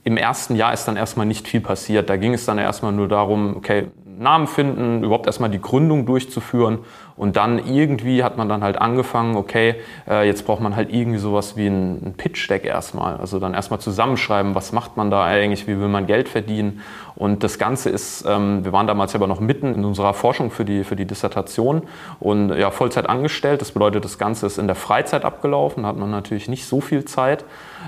Im 0.05 0.17
ersten 0.17 0.57
Jahr 0.57 0.73
ist 0.73 0.87
dann 0.87 0.97
erstmal 0.97 1.27
nicht 1.27 1.47
viel 1.47 1.61
passiert. 1.61 2.11
Da 2.11 2.17
ging 2.17 2.35
es 2.35 2.45
dann 2.45 2.59
erstmal 2.59 2.93
nur 2.93 3.07
darum, 3.07 3.57
okay, 3.57 3.89
Namen 4.23 4.47
finden, 4.47 5.05
überhaupt 5.05 5.27
erstmal 5.27 5.51
die 5.51 5.61
Gründung 5.61 6.07
durchzuführen 6.07 6.79
und 7.17 7.37
dann 7.37 7.59
irgendwie 7.59 8.25
hat 8.25 8.37
man 8.37 8.49
dann 8.49 8.63
halt 8.63 8.81
angefangen, 8.81 9.37
okay, 9.37 9.77
äh, 10.09 10.27
jetzt 10.27 10.47
braucht 10.47 10.61
man 10.61 10.75
halt 10.77 10.93
irgendwie 10.93 11.19
sowas 11.19 11.57
wie 11.57 11.67
ein, 11.67 12.15
Pitch-Deck 12.17 12.65
erstmal. 12.65 13.17
Also 13.17 13.39
dann 13.39 13.55
erstmal 13.55 13.81
zusammenschreiben, 13.81 14.55
was 14.55 14.73
macht 14.73 14.97
man 14.97 15.11
da 15.11 15.25
eigentlich, 15.25 15.67
wie 15.67 15.79
will 15.79 15.89
man 15.89 16.07
Geld 16.07 16.29
verdienen. 16.29 16.81
Und 17.15 17.45
das 17.45 17.59
Ganze 17.59 17.91
ist, 17.91 18.25
ähm, 18.27 18.65
wir 18.65 18.73
waren 18.73 18.87
damals 18.87 19.15
aber 19.15 19.27
noch 19.27 19.41
mitten 19.41 19.75
in 19.75 19.85
unserer 19.85 20.15
Forschung 20.15 20.51
für 20.51 20.65
die, 20.65 20.85
für 20.85 20.97
die 20.97 21.05
Dissertation 21.05 21.83
und 22.19 22.51
ja, 22.57 22.71
Vollzeit 22.71 23.09
angestellt. 23.09 23.61
Das 23.61 23.73
bedeutet, 23.73 24.05
das 24.05 24.19
Ganze 24.19 24.47
ist 24.47 24.59
in 24.59 24.67
der 24.67 24.77
Freizeit 24.77 25.25
abgelaufen, 25.25 25.83
da 25.83 25.91
hat 25.91 25.97
man 25.97 26.11
natürlich 26.11 26.49
nicht 26.49 26.67
so 26.67 26.81
viel 26.81 27.05
Zeit. 27.05 27.45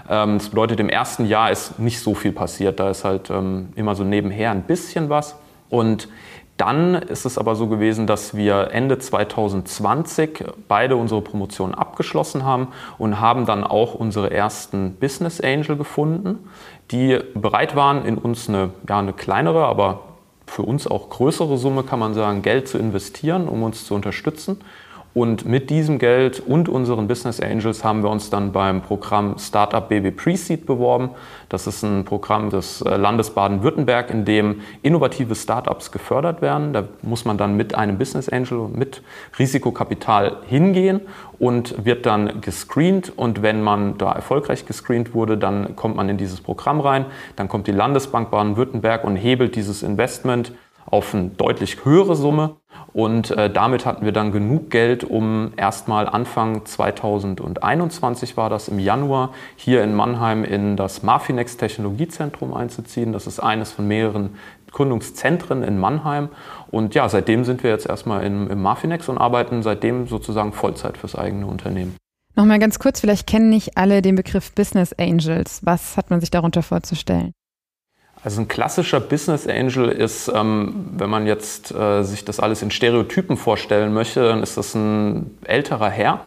Ähm, 0.09 0.39
das 0.39 0.51
bedeutet, 0.51 0.81
im 0.81 0.89
ersten 0.89 1.27
Jahr 1.27 1.51
ist 1.51 1.79
nicht 1.79 2.01
so 2.01 2.15
viel 2.15 2.33
passiert. 2.33 2.79
Da 2.79 2.91
ist 2.91 3.05
halt 3.05 3.31
ähm, 3.31 3.71
immer 3.75 3.95
so 3.95 4.05
nebenher 4.05 4.51
ein 4.51 4.63
bisschen 4.63 5.09
was. 5.09 5.37
Und 5.75 6.09
dann 6.57 6.95
ist 6.95 7.27
es 7.27 7.37
aber 7.37 7.57
so 7.57 7.67
gewesen, 7.67 8.07
dass 8.07 8.37
wir 8.37 8.71
Ende 8.71 8.99
2020 8.99 10.45
beide 10.69 10.95
unsere 10.95 11.21
Promotion 11.21 11.75
abgeschlossen 11.75 12.45
haben 12.45 12.69
und 12.97 13.19
haben 13.19 13.45
dann 13.45 13.65
auch 13.65 13.95
unsere 13.95 14.31
ersten 14.31 14.95
Business 14.95 15.41
Angel 15.41 15.77
gefunden, 15.77 16.49
die 16.93 17.19
bereit 17.35 17.75
waren, 17.75 18.05
in 18.05 18.19
uns 18.19 18.49
eine, 18.49 18.71
ja, 18.89 19.01
eine 19.01 19.13
kleinere, 19.13 19.65
aber 19.65 20.03
für 20.47 20.63
uns 20.63 20.87
auch 20.87 21.11
größere 21.11 21.59
Summe, 21.59 21.83
kann 21.83 21.99
man 21.99 22.15
sagen, 22.15 22.43
Geld 22.43 22.69
zu 22.69 22.79
investieren, 22.79 23.49
um 23.49 23.65
uns 23.65 23.85
zu 23.85 23.95
unterstützen. 23.95 24.61
Und 25.15 25.47
mit 25.47 25.71
diesem 25.71 26.01
Geld 26.01 26.43
und 26.45 26.69
unseren 26.69 27.07
Business 27.07 27.39
Angels 27.39 27.85
haben 27.85 28.03
wir 28.03 28.11
uns 28.11 28.31
dann 28.31 28.51
beim 28.51 28.83
Programm 28.83 29.39
Startup 29.39 29.89
Baby 29.89 30.11
Pre-Seed 30.11 30.67
beworben. 30.67 31.11
Das 31.49 31.69
ist 31.69 31.85
ein 31.85 32.05
Programm 32.05 32.51
des 32.51 32.83
äh, 32.83 32.97
Landes 32.97 33.31
Baden-Württemberg, 33.31 34.11
in 34.11 34.25
dem 34.25 34.63
innovative 34.83 35.37
Startups 35.37 35.93
gefördert 35.93 36.43
werden. 36.43 36.73
Da 36.73 36.89
muss 37.03 37.25
man 37.25 37.39
dann 37.39 37.57
mit 37.57 37.77
einem 37.77 37.97
Business 37.97 38.29
Angel 38.29 38.69
mit 38.75 39.03
Risikokapital 39.39 40.39
hingehen 40.49 41.01
und 41.39 41.85
wird 41.85 42.07
dann 42.07 42.41
gescreent. 42.41 43.13
Und 43.17 43.41
wenn 43.41 43.63
man 43.63 43.97
da 43.99 44.11
erfolgreich 44.11 44.67
gescreent 44.67 45.15
wurde, 45.15 45.39
dann 45.39 45.77
kommt 45.77 45.95
man 45.95 46.09
in 46.09 46.17
dieses 46.17 46.41
Programm 46.41 46.81
rein. 46.81 47.07
Dann 47.37 47.47
kommt 47.47 47.69
die 47.69 47.73
Landesbank 47.73 48.33
Baden-Württemberg 48.33 49.05
und 49.05 49.15
hebelt 49.15 49.55
dieses 49.55 49.85
Investment 49.85 50.51
auf 50.87 51.15
eine 51.15 51.31
deutlich 51.31 51.85
höhere 51.85 52.17
Summe. 52.17 52.57
Und 52.93 53.31
äh, 53.33 53.51
damit 53.51 53.87
hatten 53.87 54.05
wir 54.05 54.13
dann 54.13 54.33
genug 54.33 54.71
Geld, 54.71 55.05
um 55.05 55.53
erstmal 55.57 56.09
Anfang 56.09 56.65
2021 56.65 58.37
war 58.37 58.51
das 58.51 58.69
im 58.69 58.79
Januar 58.79 59.31
hier 59.57 59.83
in 59.83 59.95
Mannheim 59.95 60.45
in 60.45 60.77
das 60.77 61.03
Marfinex 61.03 61.57
Technologiezentrum 61.57 62.55
einzuziehen. 62.55 63.13
Das 63.13 63.27
ist 63.27 63.41
eines 63.41 63.73
von 63.73 63.89
mehreren 63.89 64.37
Gründungszentren 64.71 65.63
in 65.63 65.79
Mannheim. 65.79 66.29
Und 66.71 66.95
ja, 66.95 67.09
seitdem 67.09 67.45
sind 67.45 67.63
wir 67.63 67.71
jetzt 67.71 67.87
erstmal 67.87 68.25
im, 68.25 68.51
im 68.51 68.61
Marfinex 68.61 69.09
und 69.09 69.19
arbeiten 69.19 69.63
seitdem 69.63 70.07
sozusagen 70.07 70.53
Vollzeit 70.53 70.99
fürs 70.99 71.17
eigene 71.17 71.47
Unternehmen. 71.47 71.97
Nochmal 72.37 72.59
ganz 72.59 72.81
kurz, 72.81 73.01
vielleicht 73.01 73.29
kennen 73.29 73.49
nicht 73.49 73.77
alle 73.79 74.03
den 74.03 74.17
Begriff 74.17 74.53
Business 74.53 74.93
Angels. 74.93 75.61
Was 75.65 75.97
hat 75.97 76.11
man 76.11 76.21
sich 76.21 76.31
darunter 76.31 76.63
vorzustellen? 76.63 77.33
Also 78.25 78.41
ein 78.41 78.49
klassischer 78.49 79.01
Business 79.01 79.47
Angel 79.47 79.91
ist, 79.91 80.33
ähm, 80.35 80.87
wenn 80.97 81.11
man 81.11 81.27
jetzt 81.27 81.75
äh, 81.75 82.03
sich 82.03 82.25
das 82.25 82.41
alles 82.41 82.63
in 82.63 82.71
Stereotypen 82.71 83.37
vorstellen 83.37 83.93
möchte, 83.93 84.27
dann 84.27 84.43
ist 84.43 84.57
das 84.57 84.75
ein 84.75 85.39
älterer 85.45 85.91
Herr, 85.91 86.27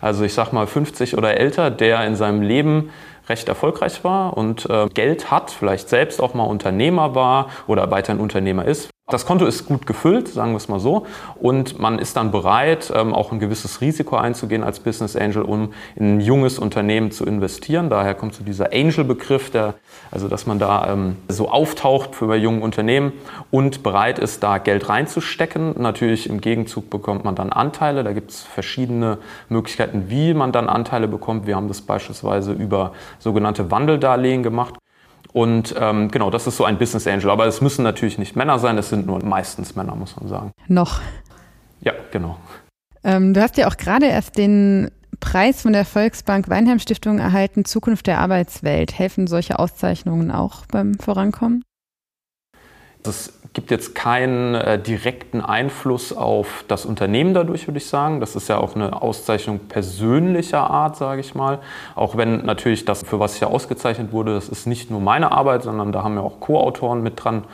also 0.00 0.24
ich 0.24 0.32
sag 0.32 0.52
mal 0.52 0.66
50 0.66 1.18
oder 1.18 1.36
älter, 1.36 1.70
der 1.70 2.06
in 2.06 2.16
seinem 2.16 2.40
Leben 2.40 2.90
recht 3.28 3.46
erfolgreich 3.46 4.04
war 4.04 4.38
und 4.38 4.68
äh, 4.70 4.86
Geld 4.88 5.30
hat, 5.30 5.50
vielleicht 5.50 5.90
selbst 5.90 6.22
auch 6.22 6.32
mal 6.32 6.44
Unternehmer 6.44 7.14
war 7.14 7.50
oder 7.66 7.90
weiterhin 7.90 8.22
Unternehmer 8.22 8.64
ist, 8.64 8.88
das 9.08 9.26
Konto 9.26 9.44
ist 9.44 9.66
gut 9.66 9.86
gefüllt, 9.86 10.28
sagen 10.28 10.52
wir 10.52 10.56
es 10.56 10.68
mal 10.68 10.80
so, 10.80 11.04
und 11.38 11.78
man 11.78 11.98
ist 11.98 12.16
dann 12.16 12.30
bereit, 12.30 12.90
ähm, 12.94 13.12
auch 13.12 13.32
ein 13.32 13.38
gewisses 13.38 13.82
Risiko 13.82 14.16
einzugehen 14.16 14.64
als 14.64 14.80
Business 14.80 15.14
Angel, 15.14 15.42
um 15.42 15.74
in 15.94 16.16
ein 16.16 16.20
junges 16.20 16.58
Unternehmen 16.58 17.10
zu 17.10 17.26
investieren. 17.26 17.90
Daher 17.90 18.14
kommt 18.14 18.34
so 18.34 18.42
dieser 18.42 18.72
Angel-Begriff, 18.72 19.50
der, 19.50 19.74
also 20.10 20.28
dass 20.28 20.46
man 20.46 20.58
da 20.58 20.90
ähm, 20.90 21.16
so 21.28 21.50
auftaucht 21.50 22.14
für 22.14 22.28
bei 22.28 22.36
jungen 22.36 22.62
Unternehmen 22.62 23.12
und 23.50 23.82
bereit 23.82 24.18
ist, 24.18 24.42
da 24.42 24.56
Geld 24.56 24.88
reinzustecken. 24.88 25.74
Natürlich 25.76 26.26
im 26.30 26.40
Gegenzug 26.40 26.88
bekommt 26.88 27.24
man 27.24 27.34
dann 27.34 27.52
Anteile. 27.52 28.04
Da 28.04 28.14
gibt 28.14 28.30
es 28.30 28.42
verschiedene 28.42 29.18
Möglichkeiten, 29.50 30.04
wie 30.08 30.32
man 30.32 30.50
dann 30.50 30.70
Anteile 30.70 31.08
bekommt. 31.08 31.46
Wir 31.46 31.56
haben 31.56 31.68
das 31.68 31.82
beispielsweise 31.82 32.52
über 32.52 32.92
sogenannte 33.18 33.70
Wandeldarlehen 33.70 34.42
gemacht. 34.42 34.76
Und 35.34 35.74
ähm, 35.76 36.12
genau, 36.12 36.30
das 36.30 36.46
ist 36.46 36.56
so 36.56 36.64
ein 36.64 36.78
Business 36.78 37.08
Angel. 37.08 37.28
Aber 37.28 37.46
es 37.46 37.60
müssen 37.60 37.82
natürlich 37.82 38.18
nicht 38.18 38.36
Männer 38.36 38.60
sein, 38.60 38.78
es 38.78 38.90
sind 38.90 39.04
nur 39.04 39.22
meistens 39.24 39.74
Männer, 39.74 39.96
muss 39.96 40.14
man 40.14 40.28
sagen. 40.28 40.52
Noch. 40.68 41.00
Ja, 41.80 41.92
genau. 42.12 42.38
Ähm, 43.02 43.34
du 43.34 43.42
hast 43.42 43.56
ja 43.56 43.66
auch 43.66 43.76
gerade 43.76 44.06
erst 44.06 44.38
den 44.38 44.92
Preis 45.18 45.60
von 45.60 45.72
der 45.72 45.84
Volksbank 45.84 46.48
Weinheim 46.48 46.78
Stiftung 46.78 47.18
erhalten, 47.18 47.64
Zukunft 47.64 48.06
der 48.06 48.20
Arbeitswelt. 48.20 48.96
Helfen 48.96 49.26
solche 49.26 49.58
Auszeichnungen 49.58 50.30
auch 50.30 50.66
beim 50.66 50.94
Vorankommen? 51.00 51.64
Es 53.02 53.32
gibt 53.54 53.70
jetzt 53.70 53.94
keinen 53.94 54.56
äh, 54.56 54.78
direkten 54.80 55.40
Einfluss 55.40 56.12
auf 56.12 56.64
das 56.66 56.84
Unternehmen 56.84 57.34
dadurch, 57.34 57.68
würde 57.68 57.78
ich 57.78 57.86
sagen. 57.86 58.20
Das 58.20 58.34
ist 58.34 58.48
ja 58.48 58.58
auch 58.58 58.74
eine 58.74 59.00
Auszeichnung 59.00 59.60
persönlicher 59.60 60.68
Art, 60.68 60.96
sage 60.96 61.20
ich 61.20 61.36
mal. 61.36 61.60
Auch 61.94 62.16
wenn 62.16 62.44
natürlich 62.44 62.84
das, 62.84 63.04
für 63.04 63.20
was 63.20 63.36
ich 63.36 63.40
ja 63.40 63.46
ausgezeichnet 63.46 64.12
wurde, 64.12 64.34
das 64.34 64.48
ist 64.48 64.66
nicht 64.66 64.90
nur 64.90 65.00
meine 65.00 65.30
Arbeit, 65.30 65.62
sondern 65.62 65.92
da 65.92 66.02
haben 66.02 66.16
ja 66.16 66.22
auch 66.22 66.40
Co-Autoren 66.40 67.02
mit 67.02 67.24
dran 67.24 67.44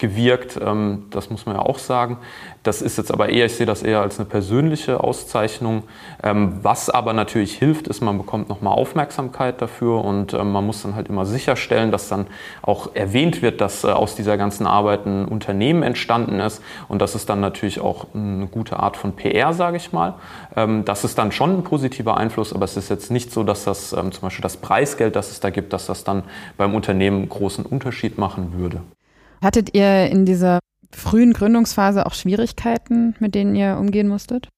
gewirkt. 0.00 0.58
Ähm, 0.60 1.04
das 1.10 1.30
muss 1.30 1.46
man 1.46 1.54
ja 1.54 1.62
auch 1.62 1.78
sagen. 1.78 2.18
Das 2.64 2.82
ist 2.82 2.98
jetzt 2.98 3.12
aber 3.12 3.28
eher, 3.28 3.46
ich 3.46 3.54
sehe 3.54 3.66
das 3.66 3.82
eher 3.82 4.00
als 4.00 4.18
eine 4.18 4.28
persönliche 4.28 5.02
Auszeichnung. 5.02 5.84
Ähm, 6.22 6.58
was 6.62 6.90
aber 6.90 7.12
natürlich 7.12 7.56
hilft, 7.56 7.86
ist, 7.86 8.00
man 8.00 8.18
bekommt 8.18 8.48
nochmal 8.48 8.74
Aufmerksamkeit 8.74 9.62
dafür 9.62 10.04
und 10.04 10.34
ähm, 10.34 10.50
man 10.50 10.66
muss 10.66 10.82
dann 10.82 10.96
halt 10.96 11.08
immer 11.08 11.24
sicherstellen, 11.24 11.92
dass 11.92 12.08
dann 12.08 12.26
auch 12.62 12.94
erwähnt 12.94 13.42
wird, 13.42 13.60
dass 13.60 13.84
äh, 13.84 13.88
aus 13.88 14.16
dieser 14.16 14.36
ganzen 14.36 14.66
Arbeit 14.66 15.06
ein 15.06 15.26
Unternehmen 15.26 15.82
entstanden 15.82 16.40
ist. 16.40 16.62
Und 16.88 17.00
das 17.00 17.14
ist 17.14 17.28
dann 17.28 17.40
natürlich 17.40 17.80
auch 17.80 18.06
eine 18.14 18.46
gute 18.46 18.80
Art 18.80 18.96
von 18.96 19.12
PR, 19.12 19.52
sage 19.52 19.76
ich 19.76 19.92
mal. 19.92 20.14
Das 20.84 21.04
ist 21.04 21.18
dann 21.18 21.32
schon 21.32 21.58
ein 21.58 21.62
positiver 21.62 22.16
Einfluss, 22.16 22.52
aber 22.52 22.64
es 22.64 22.76
ist 22.76 22.88
jetzt 22.88 23.10
nicht 23.10 23.30
so, 23.30 23.44
dass 23.44 23.64
das 23.64 23.90
zum 23.90 24.10
Beispiel 24.20 24.42
das 24.42 24.56
Preisgeld, 24.56 25.14
das 25.14 25.30
es 25.30 25.40
da 25.40 25.50
gibt, 25.50 25.72
dass 25.72 25.86
das 25.86 26.02
dann 26.04 26.24
beim 26.56 26.74
Unternehmen 26.74 27.28
großen 27.28 27.64
Unterschied 27.64 28.18
machen 28.18 28.54
würde. 28.58 28.80
Hattet 29.42 29.74
ihr 29.74 30.06
in 30.06 30.26
dieser 30.26 30.58
frühen 30.92 31.32
Gründungsphase 31.32 32.06
auch 32.06 32.14
Schwierigkeiten, 32.14 33.14
mit 33.20 33.34
denen 33.34 33.54
ihr 33.54 33.76
umgehen 33.78 34.08
musstet? 34.08 34.48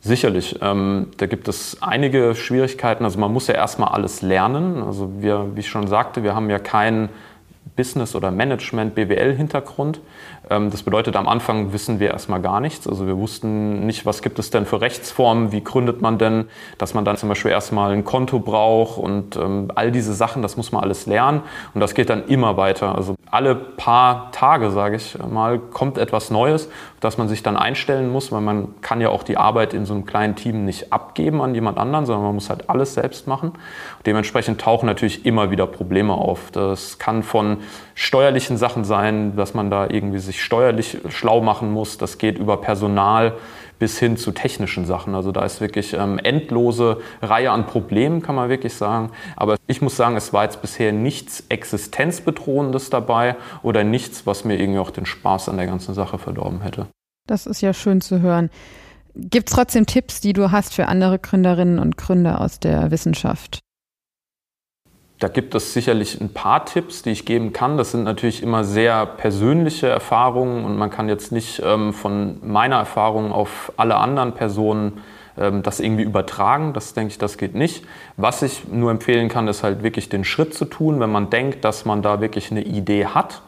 Sicherlich. 0.00 0.58
Ähm, 0.62 1.08
da 1.18 1.26
gibt 1.26 1.46
es 1.46 1.82
einige 1.82 2.34
Schwierigkeiten. 2.34 3.04
Also 3.04 3.18
man 3.18 3.32
muss 3.32 3.46
ja 3.48 3.54
erstmal 3.54 3.90
alles 3.90 4.22
lernen. 4.22 4.82
Also 4.82 5.20
wir, 5.20 5.54
wie 5.54 5.60
ich 5.60 5.68
schon 5.68 5.88
sagte, 5.88 6.22
wir 6.22 6.34
haben 6.34 6.48
ja 6.48 6.58
keinen 6.58 7.10
Business- 7.80 8.14
oder 8.14 8.30
Management-BWL-Hintergrund. 8.30 10.00
Ähm, 10.50 10.70
das 10.70 10.82
bedeutet, 10.82 11.16
am 11.16 11.26
Anfang 11.26 11.72
wissen 11.72 11.98
wir 11.98 12.10
erstmal 12.10 12.42
gar 12.42 12.60
nichts. 12.60 12.86
Also 12.86 13.06
wir 13.06 13.16
wussten 13.16 13.86
nicht, 13.86 14.04
was 14.04 14.20
gibt 14.20 14.38
es 14.38 14.50
denn 14.50 14.66
für 14.66 14.82
Rechtsformen, 14.82 15.50
wie 15.50 15.64
gründet 15.64 16.02
man 16.02 16.18
denn, 16.18 16.44
dass 16.76 16.92
man 16.92 17.06
dann 17.06 17.16
zum 17.16 17.30
Beispiel 17.30 17.50
erstmal 17.50 17.92
ein 17.92 18.04
Konto 18.04 18.38
braucht 18.38 18.98
und 18.98 19.36
ähm, 19.36 19.72
all 19.74 19.90
diese 19.92 20.12
Sachen, 20.12 20.42
das 20.42 20.58
muss 20.58 20.72
man 20.72 20.82
alles 20.82 21.06
lernen. 21.06 21.40
Und 21.72 21.80
das 21.80 21.94
geht 21.94 22.10
dann 22.10 22.26
immer 22.26 22.58
weiter. 22.58 22.94
Also 22.94 23.14
alle 23.30 23.54
paar 23.54 24.30
Tage, 24.32 24.70
sage 24.70 24.96
ich 24.96 25.16
mal, 25.26 25.58
kommt 25.58 25.96
etwas 25.96 26.30
Neues, 26.30 26.68
dass 27.00 27.16
man 27.16 27.28
sich 27.28 27.42
dann 27.42 27.56
einstellen 27.56 28.10
muss, 28.10 28.30
weil 28.30 28.42
man 28.42 28.74
kann 28.82 29.00
ja 29.00 29.08
auch 29.08 29.22
die 29.22 29.38
Arbeit 29.38 29.72
in 29.72 29.86
so 29.86 29.94
einem 29.94 30.04
kleinen 30.04 30.36
Team 30.36 30.66
nicht 30.66 30.92
abgeben 30.92 31.40
an 31.40 31.54
jemand 31.54 31.78
anderen, 31.78 32.04
sondern 32.04 32.24
man 32.24 32.34
muss 32.34 32.50
halt 32.50 32.68
alles 32.68 32.92
selbst 32.92 33.26
machen. 33.26 33.52
Dementsprechend 34.04 34.60
tauchen 34.60 34.86
natürlich 34.86 35.24
immer 35.24 35.50
wieder 35.50 35.66
Probleme 35.66 36.12
auf. 36.12 36.50
Das 36.50 36.98
kann 36.98 37.22
von 37.22 37.58
steuerlichen 37.94 38.56
Sachen 38.56 38.84
sein, 38.84 39.36
dass 39.36 39.54
man 39.54 39.70
da 39.70 39.88
irgendwie 39.88 40.18
sich 40.18 40.42
steuerlich 40.42 40.98
schlau 41.08 41.40
machen 41.40 41.70
muss. 41.70 41.98
Das 41.98 42.18
geht 42.18 42.38
über 42.38 42.60
Personal 42.60 43.34
bis 43.80 43.98
hin 43.98 44.16
zu 44.16 44.30
technischen 44.30 44.84
Sachen. 44.84 45.14
Also 45.14 45.32
da 45.32 45.44
ist 45.44 45.60
wirklich 45.60 45.94
ähm, 45.94 46.18
endlose 46.18 47.00
Reihe 47.22 47.50
an 47.50 47.66
Problemen, 47.66 48.22
kann 48.22 48.36
man 48.36 48.48
wirklich 48.48 48.74
sagen. 48.74 49.10
Aber 49.36 49.56
ich 49.66 49.82
muss 49.82 49.96
sagen, 49.96 50.16
es 50.16 50.32
war 50.32 50.44
jetzt 50.44 50.62
bisher 50.62 50.92
nichts 50.92 51.44
Existenzbedrohendes 51.48 52.90
dabei 52.90 53.36
oder 53.62 53.82
nichts, 53.82 54.26
was 54.26 54.44
mir 54.44 54.60
irgendwie 54.60 54.78
auch 54.78 54.90
den 54.90 55.06
Spaß 55.06 55.48
an 55.48 55.56
der 55.56 55.66
ganzen 55.66 55.94
Sache 55.94 56.18
verdorben 56.18 56.60
hätte. 56.60 56.86
Das 57.26 57.46
ist 57.46 57.62
ja 57.62 57.72
schön 57.72 58.00
zu 58.00 58.20
hören. 58.20 58.50
Gibt 59.14 59.48
es 59.48 59.54
trotzdem 59.56 59.86
Tipps, 59.86 60.20
die 60.20 60.34
du 60.34 60.52
hast 60.52 60.74
für 60.74 60.86
andere 60.86 61.18
Gründerinnen 61.18 61.78
und 61.78 61.96
Gründer 61.96 62.40
aus 62.40 62.60
der 62.60 62.90
Wissenschaft? 62.90 63.60
Da 65.20 65.28
gibt 65.28 65.54
es 65.54 65.74
sicherlich 65.74 66.18
ein 66.18 66.32
paar 66.32 66.64
Tipps, 66.64 67.02
die 67.02 67.10
ich 67.10 67.26
geben 67.26 67.52
kann. 67.52 67.76
Das 67.76 67.90
sind 67.90 68.04
natürlich 68.04 68.42
immer 68.42 68.64
sehr 68.64 69.04
persönliche 69.04 69.86
Erfahrungen 69.86 70.64
und 70.64 70.78
man 70.78 70.88
kann 70.88 71.10
jetzt 71.10 71.30
nicht 71.30 71.62
ähm, 71.64 71.92
von 71.92 72.38
meiner 72.42 72.76
Erfahrung 72.76 73.30
auf 73.30 73.70
alle 73.76 73.96
anderen 73.96 74.32
Personen 74.32 75.02
ähm, 75.36 75.62
das 75.62 75.78
irgendwie 75.78 76.04
übertragen. 76.04 76.72
Das 76.72 76.94
denke 76.94 77.12
ich, 77.12 77.18
das 77.18 77.36
geht 77.36 77.54
nicht. 77.54 77.84
Was 78.16 78.40
ich 78.40 78.68
nur 78.68 78.90
empfehlen 78.90 79.28
kann, 79.28 79.46
ist 79.46 79.62
halt 79.62 79.82
wirklich 79.82 80.08
den 80.08 80.24
Schritt 80.24 80.54
zu 80.54 80.64
tun, 80.64 81.00
wenn 81.00 81.12
man 81.12 81.28
denkt, 81.28 81.66
dass 81.66 81.84
man 81.84 82.00
da 82.00 82.22
wirklich 82.22 82.50
eine 82.50 82.62
Idee 82.62 83.04
hat 83.04 83.42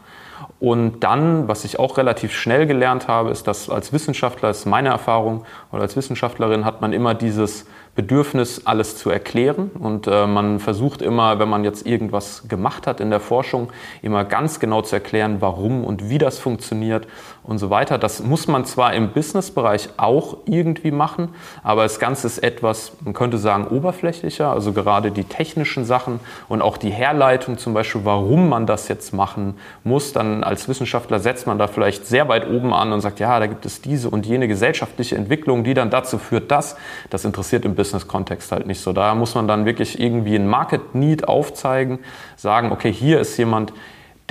Und 0.63 1.01
dann, 1.01 1.49
was 1.49 1.65
ich 1.65 1.81
auch 1.81 1.97
relativ 1.97 2.33
schnell 2.33 2.69
gelernt 2.69 3.09
habe, 3.09 3.31
ist, 3.31 3.49
dass 3.49 3.69
als 3.69 3.93
Wissenschaftler, 3.93 4.51
ist 4.51 4.65
meine 4.65 4.91
Erfahrung, 4.91 5.45
oder 5.73 5.83
als 5.83 5.97
Wissenschaftlerin 5.97 6.65
hat 6.65 6.81
man 6.81 6.93
immer 6.93 7.15
dieses 7.15 7.67
Bedürfnis, 7.95 8.67
alles 8.67 8.97
zu 8.97 9.11
erklären. 9.11 9.71
Und 9.79 10.07
äh, 10.07 10.27
man 10.27 10.61
versucht 10.61 11.03
immer, 11.03 11.39
wenn 11.39 11.49
man 11.49 11.65
jetzt 11.65 11.87
irgendwas 11.87 12.49
gemacht 12.49 12.87
hat 12.87 13.01
in 13.01 13.11
der 13.11 13.21
Forschung, 13.21 13.71
immer 14.01 14.25
ganz 14.25 14.61
genau 14.61 14.83
zu 14.83 14.97
erklären, 14.97 15.37
warum 15.41 15.85
und 15.85 16.09
wie 16.09 16.19
das 16.19 16.39
funktioniert 16.39 17.07
und 17.45 17.59
so 17.59 17.71
weiter. 17.71 17.99
Das 17.99 18.23
muss 18.23 18.47
man 18.47 18.65
zwar 18.65 18.95
im 18.95 19.11
Businessbereich 19.11 19.91
auch 19.97 20.37
irgendwie 20.47 20.93
machen, 20.93 21.31
aber 21.63 21.83
das 21.83 21.99
Ganze 21.99 22.27
ist 22.29 22.39
etwas, 22.39 22.93
man 23.05 23.15
könnte 23.15 23.39
sagen, 23.39 23.67
oberflächlicher. 23.67 24.51
Also 24.51 24.73
gerade 24.73 25.11
die 25.11 25.25
technischen 25.25 25.85
Sachen 25.85 26.21
und 26.49 26.63
auch 26.63 26.77
die 26.77 26.91
Herleitung 26.91 27.59
zum 27.59 27.75
Beispiel, 27.75 28.05
warum 28.05 28.49
man 28.49 28.67
das 28.67 28.89
jetzt 28.89 29.13
machen 29.13 29.57
muss. 29.83 30.13
Dann 30.13 30.45
als 30.45 30.69
Wissenschaftler 30.69 31.19
setzt 31.19 31.47
man 31.47 31.59
da 31.59 31.67
vielleicht 31.67 32.07
sehr 32.07 32.29
weit 32.29 32.49
oben 32.49 32.73
an 32.73 32.93
und 32.93 33.01
sagt, 33.01 33.19
ja, 33.19 33.39
da 33.41 33.47
gibt 33.47 33.67
es 33.67 33.83
diese 33.83 34.09
und 34.09 34.25
jene 34.25 34.47
gesellschaftliche 34.47 35.17
Entwicklung, 35.17 35.65
die 35.65 35.75
dann 35.75 35.91
dazu 35.91 36.19
führt, 36.19 36.51
dass 36.51 36.77
das 37.11 37.25
interessiert 37.25 37.65
im 37.65 37.75
Business-Kontext 37.75 38.53
halt 38.53 38.67
nicht 38.67 38.81
so. 38.81 38.93
Da 38.93 39.15
muss 39.15 39.35
man 39.35 39.49
dann 39.49 39.65
wirklich 39.65 40.01
irgendwie 40.01 40.37
ein 40.37 40.47
Market-Need 40.47 41.27
aufzeigen, 41.27 41.99
sagen, 42.37 42.71
okay, 42.71 42.93
hier 42.93 43.21
ist 43.21 43.37
jemand, 43.37 43.73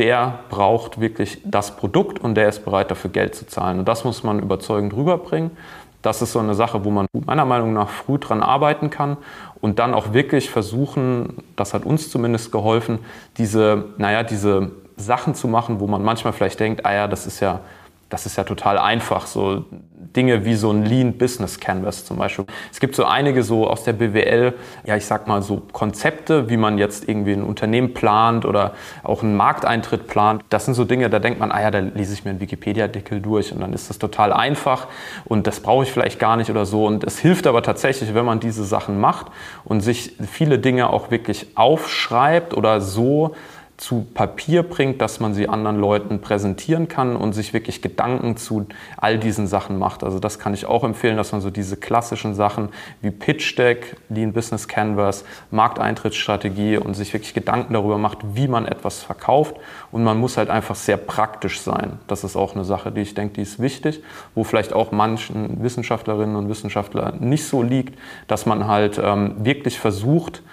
der 0.02 0.40
braucht 0.50 1.00
wirklich 1.00 1.44
das 1.46 1.76
Produkt 1.76 2.18
und 2.18 2.34
der 2.34 2.50
ist 2.50 2.66
bereit 2.66 2.90
dafür 2.90 3.12
Geld 3.12 3.36
zu 3.36 3.46
zahlen. 3.46 3.78
Und 3.78 3.88
das 3.88 4.04
muss 4.04 4.24
man 4.24 4.40
überzeugend 4.40 4.96
rüberbringen. 4.96 5.52
Das 6.02 6.24
ist 6.24 6.32
so 6.32 6.40
eine 6.40 6.56
Sache, 6.56 6.84
wo 6.84 6.90
man 6.90 7.06
meiner 7.14 7.46
Meinung 7.46 7.74
nach 7.74 7.88
früh 7.88 8.18
dran 8.18 8.42
arbeiten 8.42 8.90
kann 8.90 9.18
und 9.62 9.78
dann 9.78 9.94
auch 9.94 10.12
wirklich 10.12 10.50
versuchen, 10.50 11.44
das 11.56 11.76
hat 11.76 11.86
uns 11.86 12.10
zumindest 12.10 12.52
geholfen, 12.52 12.98
diese, 13.38 13.84
naja, 14.00 14.24
diese 14.24 14.72
Sachen 14.98 15.36
zu 15.36 15.48
machen, 15.48 15.80
wo 15.80 15.86
man 15.86 16.02
manchmal 16.02 16.34
vielleicht 16.34 16.60
denkt, 16.60 16.84
ah 16.84 16.94
ja, 16.94 17.08
das 17.08 17.28
ist 17.28 17.40
ja 17.40 17.60
das 18.12 18.26
ist 18.26 18.38
ja 18.38 18.44
total 18.44 18.78
einfach. 18.78 19.26
So 19.26 19.66
Dinge 20.16 20.44
wie 20.44 20.56
so 20.56 20.70
ein 20.72 20.84
Lean 20.84 21.14
Business 21.14 21.60
Canvas 21.60 22.06
zum 22.06 22.18
Beispiel. 22.18 22.46
Es 22.72 22.80
gibt 22.80 22.96
so 22.96 23.06
einige 23.06 23.44
so 23.44 23.68
aus 23.68 23.86
der 23.86 23.94
BWL, 23.94 24.54
ja, 24.86 24.98
ich 24.98 25.06
sag 25.06 25.28
mal 25.28 25.42
so 25.42 25.62
Konzepte, 25.72 26.50
wie 26.50 26.58
man 26.58 26.78
jetzt 26.78 27.08
irgendwie 27.08 27.32
ein 27.32 27.44
Unternehmen 27.44 27.94
plant 27.94 28.46
oder 28.46 28.74
auch 29.04 29.24
einen 29.24 29.38
Markteintritt 29.38 30.08
plant. 30.08 30.44
Das 30.50 30.66
sind 30.66 30.74
so 30.74 30.84
Dinge, 30.84 31.10
da 31.10 31.20
denkt 31.20 31.40
man, 31.40 31.52
ah 31.52 31.62
ja, 31.62 31.72
da 31.72 31.80
lese 31.80 32.14
ich 32.14 32.26
mir 32.26 32.32
einen 32.32 32.42
Wikipedia-Artikel 32.42 33.22
durch 33.22 33.54
und 33.54 33.62
dann 33.62 33.72
ist 33.72 33.90
das 33.90 34.00
total 34.00 34.34
einfach 34.34 34.88
und 35.26 35.48
das 35.48 35.62
brauche 35.62 35.84
ich 35.84 35.92
vielleicht 35.92 36.20
gar 36.20 36.36
nicht 36.36 36.50
oder 36.50 36.66
so. 36.66 36.86
Und 36.86 37.06
es 37.06 37.20
hilft 37.20 37.48
aber 37.48 37.64
tatsächlich, 37.64 38.14
wenn 38.14 38.26
man 38.26 38.42
diese 38.42 38.66
Sachen 38.66 39.00
macht 39.00 39.28
und 39.64 39.80
sich 39.80 40.18
viele 40.30 40.60
Dinge 40.60 40.90
auch 40.90 41.12
wirklich 41.12 41.56
aufschreibt 41.56 42.54
oder 42.54 42.82
so 42.82 43.36
zu 43.82 44.06
Papier 44.14 44.62
bringt, 44.62 45.02
dass 45.02 45.20
man 45.20 45.34
sie 45.34 45.50
anderen 45.50 45.80
Leuten 45.80 46.22
präsentieren 46.22 46.88
kann 46.88 47.16
und 47.16 47.34
sich 47.34 47.52
wirklich 47.52 47.82
Gedanken 47.82 48.38
zu 48.38 48.68
all 48.96 49.18
diesen 49.18 49.48
Sachen 49.48 49.80
macht. 49.80 50.04
Also 50.04 50.20
das 50.20 50.38
kann 50.38 50.54
ich 50.54 50.68
auch 50.68 50.84
empfehlen, 50.84 51.18
dass 51.18 51.32
man 51.32 51.42
so 51.42 51.50
diese 51.50 51.78
klassischen 51.78 52.36
Sachen 52.36 52.70
wie 53.02 53.10
Pitch 53.10 53.58
Deck, 53.58 53.98
Lean 54.10 54.34
Business 54.34 54.68
Canvas, 54.68 55.26
Markteintrittsstrategie 55.50 56.78
und 56.78 56.94
sich 56.94 57.12
wirklich 57.12 57.34
Gedanken 57.34 57.74
darüber 57.74 57.98
macht, 57.98 58.20
wie 58.36 58.48
man 58.48 58.68
etwas 58.68 59.00
verkauft. 59.02 59.56
Und 59.92 60.04
man 60.04 60.20
muss 60.20 60.38
halt 60.38 60.52
einfach 60.52 60.76
sehr 60.76 60.98
praktisch 60.98 61.60
sein. 61.60 61.98
Das 62.06 62.24
ist 62.24 62.36
auch 62.36 62.54
eine 62.54 62.66
Sache, 62.66 62.92
die 62.92 63.02
ich 63.02 63.16
denke, 63.16 63.34
die 63.34 63.42
ist 63.42 63.60
wichtig, 63.60 64.04
wo 64.36 64.44
vielleicht 64.44 64.74
auch 64.74 64.92
manchen 64.92 65.64
Wissenschaftlerinnen 65.64 66.36
und 66.36 66.50
Wissenschaftlern 66.50 67.18
nicht 67.20 67.48
so 67.48 67.64
liegt, 67.64 67.98
dass 68.28 68.46
man 68.46 68.68
halt 68.68 69.02
ähm, 69.04 69.44
wirklich 69.44 69.80
versucht, 69.80 70.44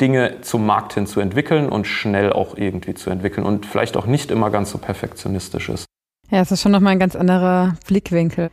Dinge 0.00 0.40
zum 0.42 0.66
Markt 0.66 0.94
hin 0.94 1.06
zu 1.06 1.20
entwickeln 1.20 1.68
und 1.68 1.86
schnell 1.86 2.32
auch 2.32 2.56
irgendwie 2.56 2.94
zu 2.94 3.10
entwickeln 3.10 3.46
und 3.46 3.66
vielleicht 3.66 3.96
auch 3.96 4.06
nicht 4.06 4.30
immer 4.30 4.50
ganz 4.50 4.70
so 4.70 4.78
perfektionistisch 4.78 5.68
ist. 5.68 5.86
Ja, 6.30 6.40
es 6.40 6.50
ist 6.50 6.62
schon 6.62 6.72
nochmal 6.72 6.92
ein 6.92 6.98
ganz 6.98 7.16
anderer 7.16 7.76
Blickwinkel. 7.86 8.50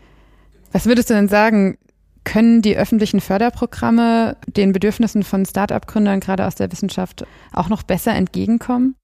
Was 0.71 0.85
würdest 0.85 1.09
du 1.09 1.13
denn 1.13 1.27
sagen, 1.27 1.77
können 2.23 2.61
die 2.61 2.77
öffentlichen 2.77 3.19
Förderprogramme 3.19 4.37
den 4.47 4.71
Bedürfnissen 4.71 5.23
von 5.23 5.45
Start-up-Gründern 5.45 6.19
gerade 6.19 6.45
aus 6.45 6.55
der 6.55 6.71
Wissenschaft 6.71 7.25
auch 7.51 7.69
noch 7.69 7.83
besser 7.83 8.13
entgegenkommen? 8.13 8.95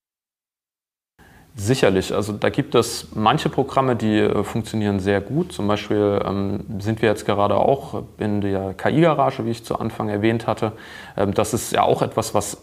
Sicherlich. 1.55 2.13
Also 2.13 2.33
da 2.33 2.49
gibt 2.49 2.73
es 2.75 3.07
manche 3.13 3.49
Programme, 3.49 3.95
die 3.95 4.19
äh, 4.19 4.43
funktionieren 4.43 4.99
sehr 4.99 5.19
gut. 5.19 5.51
Zum 5.51 5.67
Beispiel 5.67 6.21
ähm, 6.25 6.63
sind 6.79 7.01
wir 7.01 7.09
jetzt 7.09 7.25
gerade 7.25 7.55
auch 7.55 8.03
in 8.17 8.41
der 8.41 8.73
KI-Garage, 8.75 9.45
wie 9.45 9.51
ich 9.51 9.65
zu 9.65 9.77
Anfang 9.77 10.09
erwähnt 10.09 10.47
hatte. 10.47 10.71
Ähm, 11.17 11.33
das 11.33 11.53
ist 11.53 11.73
ja 11.73 11.83
auch 11.83 12.01
etwas, 12.01 12.33
was 12.33 12.57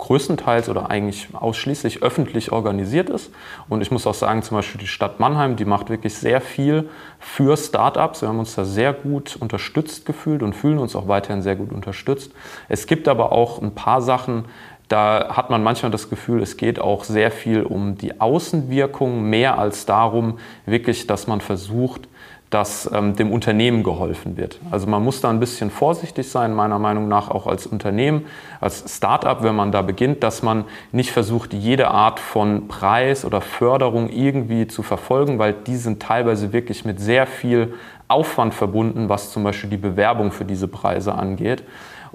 größtenteils 0.00 0.68
oder 0.68 0.90
eigentlich 0.90 1.28
ausschließlich 1.34 2.02
öffentlich 2.02 2.50
organisiert 2.50 3.10
ist. 3.10 3.30
Und 3.68 3.82
ich 3.82 3.90
muss 3.90 4.06
auch 4.06 4.14
sagen, 4.14 4.42
zum 4.42 4.56
Beispiel 4.56 4.80
die 4.80 4.86
Stadt 4.86 5.20
Mannheim, 5.20 5.56
die 5.56 5.66
macht 5.66 5.90
wirklich 5.90 6.14
sehr 6.14 6.40
viel 6.40 6.88
für 7.18 7.56
Startups. 7.56 8.22
Wir 8.22 8.28
haben 8.28 8.38
uns 8.38 8.54
da 8.54 8.64
sehr 8.64 8.92
gut 8.94 9.36
unterstützt 9.36 10.06
gefühlt 10.06 10.42
und 10.42 10.54
fühlen 10.54 10.78
uns 10.78 10.96
auch 10.96 11.06
weiterhin 11.06 11.42
sehr 11.42 11.54
gut 11.54 11.70
unterstützt. 11.70 12.32
Es 12.68 12.86
gibt 12.86 13.06
aber 13.06 13.30
auch 13.30 13.60
ein 13.60 13.74
paar 13.74 14.00
Sachen, 14.00 14.46
da 14.90 15.36
hat 15.36 15.50
man 15.50 15.62
manchmal 15.62 15.92
das 15.92 16.10
Gefühl, 16.10 16.42
es 16.42 16.56
geht 16.56 16.80
auch 16.80 17.04
sehr 17.04 17.30
viel 17.30 17.62
um 17.62 17.96
die 17.96 18.20
Außenwirkung, 18.20 19.22
mehr 19.22 19.56
als 19.56 19.86
darum, 19.86 20.38
wirklich, 20.66 21.06
dass 21.06 21.28
man 21.28 21.40
versucht, 21.40 22.08
dass 22.50 22.90
ähm, 22.92 23.14
dem 23.14 23.30
Unternehmen 23.30 23.84
geholfen 23.84 24.36
wird. 24.36 24.58
Also 24.72 24.88
man 24.88 25.04
muss 25.04 25.20
da 25.20 25.30
ein 25.30 25.38
bisschen 25.38 25.70
vorsichtig 25.70 26.28
sein, 26.28 26.52
meiner 26.52 26.80
Meinung 26.80 27.06
nach 27.06 27.30
auch 27.30 27.46
als 27.46 27.68
Unternehmen, 27.68 28.26
als 28.60 28.96
Startup, 28.96 29.44
wenn 29.44 29.54
man 29.54 29.70
da 29.70 29.82
beginnt, 29.82 30.24
dass 30.24 30.42
man 30.42 30.64
nicht 30.90 31.12
versucht, 31.12 31.54
jede 31.54 31.92
Art 31.92 32.18
von 32.18 32.66
Preis 32.66 33.24
oder 33.24 33.40
Förderung 33.40 34.10
irgendwie 34.10 34.66
zu 34.66 34.82
verfolgen, 34.82 35.38
weil 35.38 35.52
die 35.52 35.76
sind 35.76 36.02
teilweise 36.02 36.52
wirklich 36.52 36.84
mit 36.84 36.98
sehr 36.98 37.28
viel 37.28 37.74
Aufwand 38.08 38.54
verbunden, 38.54 39.08
was 39.08 39.30
zum 39.30 39.44
Beispiel 39.44 39.70
die 39.70 39.76
Bewerbung 39.76 40.32
für 40.32 40.44
diese 40.44 40.66
Preise 40.66 41.14
angeht 41.14 41.62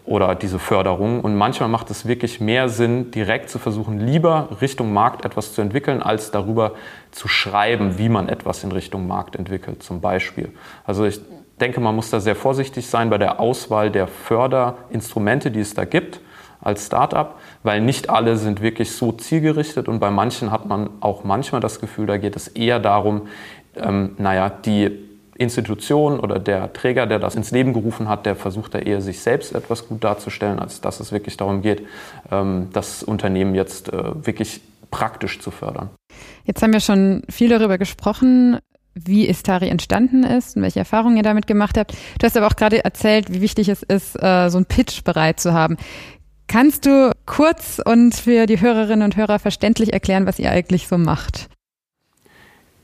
oder 0.06 0.36
diese 0.36 0.60
Förderung. 0.60 1.22
Und 1.22 1.36
manchmal 1.36 1.70
macht 1.70 1.90
es 1.90 2.06
wirklich 2.06 2.40
mehr 2.40 2.70
Sinn, 2.70 3.12
direkt 3.12 3.50
zu 3.50 3.60
versuchen, 3.60 4.00
lieber 4.00 4.50
Richtung 4.62 4.94
Markt 4.94 5.26
etwas 5.26 5.54
zu 5.54 5.62
entwickeln, 5.62 6.02
als 6.02 6.32
darüber 6.32 6.74
zu 7.12 7.28
schreiben, 7.28 7.98
wie 7.98 8.10
man 8.10 8.30
etwas 8.30 8.64
in 8.64 8.72
Richtung 8.72 9.08
Markt 9.08 9.36
entwickelt, 9.36 9.82
zum 9.82 10.02
Beispiel. 10.02 10.52
Also 10.86 11.06
ich 11.06 11.20
denke, 11.60 11.80
man 11.80 11.96
muss 11.96 12.10
da 12.10 12.20
sehr 12.20 12.36
vorsichtig 12.36 12.88
sein 12.88 13.10
bei 13.10 13.18
der 13.18 13.40
Auswahl 13.40 13.90
der 13.90 14.08
Förderinstrumente, 14.08 15.52
die 15.52 15.62
es 15.62 15.74
da 15.74 15.86
gibt 15.86 16.20
als 16.62 16.88
Startup, 16.88 17.36
weil 17.64 17.82
nicht 17.82 18.10
alle 18.10 18.38
sind 18.38 18.62
wirklich 18.62 18.92
so 18.92 19.12
zielgerichtet 19.12 19.88
und 19.88 20.00
bei 20.00 20.10
manchen 20.10 20.52
hat 20.52 20.66
man 20.66 20.90
auch 21.00 21.24
manchmal 21.24 21.62
das 21.62 21.80
Gefühl, 21.80 22.08
da 22.08 22.18
geht 22.18 22.36
es 22.36 22.48
eher 22.48 22.80
darum, 22.80 23.28
ähm, 23.76 24.16
naja, 24.18 24.50
die 24.50 25.05
Institution 25.38 26.20
oder 26.20 26.40
der 26.40 26.72
Träger, 26.74 27.08
der 27.08 27.20
das 27.20 27.36
ins 27.36 27.52
Leben 27.52 27.74
gerufen 27.74 28.08
hat, 28.08 28.26
der 28.26 28.36
versucht 28.36 28.74
da 28.74 28.80
eher 28.80 29.02
sich 29.02 29.20
selbst 29.20 29.54
etwas 29.54 29.88
gut 29.88 30.04
darzustellen, 30.04 30.60
als 30.60 30.82
dass 30.82 31.00
es 31.00 31.12
wirklich 31.12 31.38
darum 31.38 31.62
geht, 31.62 31.86
ähm, 32.32 32.70
das 32.74 33.04
Unternehmen 33.04 33.56
jetzt 33.56 33.92
äh, 33.92 34.26
wirklich 34.26 34.62
praktisch 34.92 35.40
zu 35.40 35.52
fördern. 35.52 35.90
Jetzt 36.46 36.62
haben 36.62 36.74
wir 36.74 36.80
schon 36.80 37.24
viel 37.30 37.50
darüber 37.50 37.78
gesprochen, 37.78 38.60
wie 38.94 39.28
Istari 39.28 39.68
entstanden 39.68 40.24
ist 40.24 40.56
und 40.56 40.62
welche 40.62 40.80
Erfahrungen 40.80 41.18
ihr 41.18 41.24
damit 41.24 41.48
gemacht 41.48 41.78
habt. 41.78 41.94
Du 42.18 42.26
hast 42.26 42.38
aber 42.38 42.48
auch 42.48 42.56
gerade 42.56 42.84
erzählt, 42.86 43.34
wie 43.34 43.42
wichtig 43.42 43.68
es 43.68 43.84
ist, 43.84 44.16
äh, 44.16 44.50
so 44.50 44.58
einen 44.58 44.66
Pitch 44.66 45.04
bereit 45.04 45.40
zu 45.40 45.54
haben. 45.54 45.76
Kannst 46.48 46.86
du 46.86 47.12
kurz 47.26 47.82
und 47.84 48.16
für 48.16 48.46
die 48.46 48.62
Hörerinnen 48.62 49.04
und 49.04 49.18
Hörer 49.18 49.40
verständlich 49.40 49.92
erklären, 49.92 50.26
was 50.26 50.40
ihr 50.40 50.52
eigentlich 50.52 50.88
so 50.88 50.98
macht? 50.98 51.50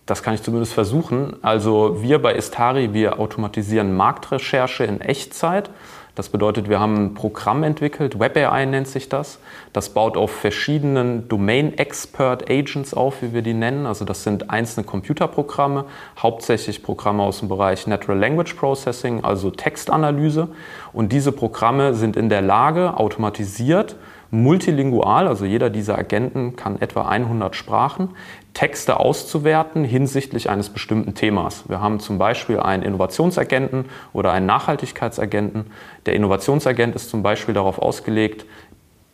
Das 0.05 0.23
kann 0.23 0.33
ich 0.33 0.43
zumindest 0.43 0.73
versuchen. 0.73 1.35
Also 1.41 2.01
wir 2.01 2.21
bei 2.21 2.35
Istari, 2.35 2.93
wir 2.93 3.19
automatisieren 3.19 3.95
Marktrecherche 3.95 4.83
in 4.83 4.99
Echtzeit. 4.99 5.69
Das 6.15 6.27
bedeutet, 6.27 6.67
wir 6.67 6.81
haben 6.81 7.05
ein 7.05 7.13
Programm 7.13 7.63
entwickelt, 7.63 8.19
WebAI 8.19 8.65
nennt 8.65 8.87
sich 8.87 9.07
das. 9.07 9.39
Das 9.71 9.89
baut 9.89 10.17
auf 10.17 10.29
verschiedenen 10.29 11.29
Domain 11.29 11.77
Expert 11.77 12.51
Agents 12.51 12.93
auf, 12.93 13.21
wie 13.21 13.33
wir 13.33 13.41
die 13.41 13.53
nennen. 13.53 13.85
Also 13.85 14.03
das 14.03 14.23
sind 14.23 14.49
einzelne 14.49 14.85
Computerprogramme, 14.85 15.85
hauptsächlich 16.19 16.83
Programme 16.83 17.23
aus 17.23 17.39
dem 17.39 17.47
Bereich 17.47 17.87
Natural 17.87 18.19
Language 18.19 18.55
Processing, 18.55 19.23
also 19.23 19.51
Textanalyse. 19.51 20.49
Und 20.91 21.13
diese 21.13 21.31
Programme 21.31 21.93
sind 21.93 22.17
in 22.17 22.27
der 22.27 22.41
Lage, 22.41 22.97
automatisiert, 22.97 23.95
multilingual, 24.31 25.27
also 25.27 25.45
jeder 25.45 25.69
dieser 25.69 25.97
Agenten 25.97 26.55
kann 26.55 26.81
etwa 26.81 27.07
100 27.07 27.55
Sprachen, 27.55 28.09
Texte 28.53 28.99
auszuwerten 28.99 29.83
hinsichtlich 29.83 30.49
eines 30.49 30.69
bestimmten 30.69 31.13
Themas. 31.15 31.69
Wir 31.69 31.79
haben 31.79 31.99
zum 31.99 32.17
Beispiel 32.17 32.59
einen 32.59 32.83
Innovationsagenten 32.83 33.85
oder 34.13 34.33
einen 34.33 34.45
Nachhaltigkeitsagenten. 34.45 35.67
Der 36.05 36.15
Innovationsagent 36.15 36.95
ist 36.95 37.09
zum 37.09 37.23
Beispiel 37.23 37.53
darauf 37.53 37.79
ausgelegt, 37.79 38.45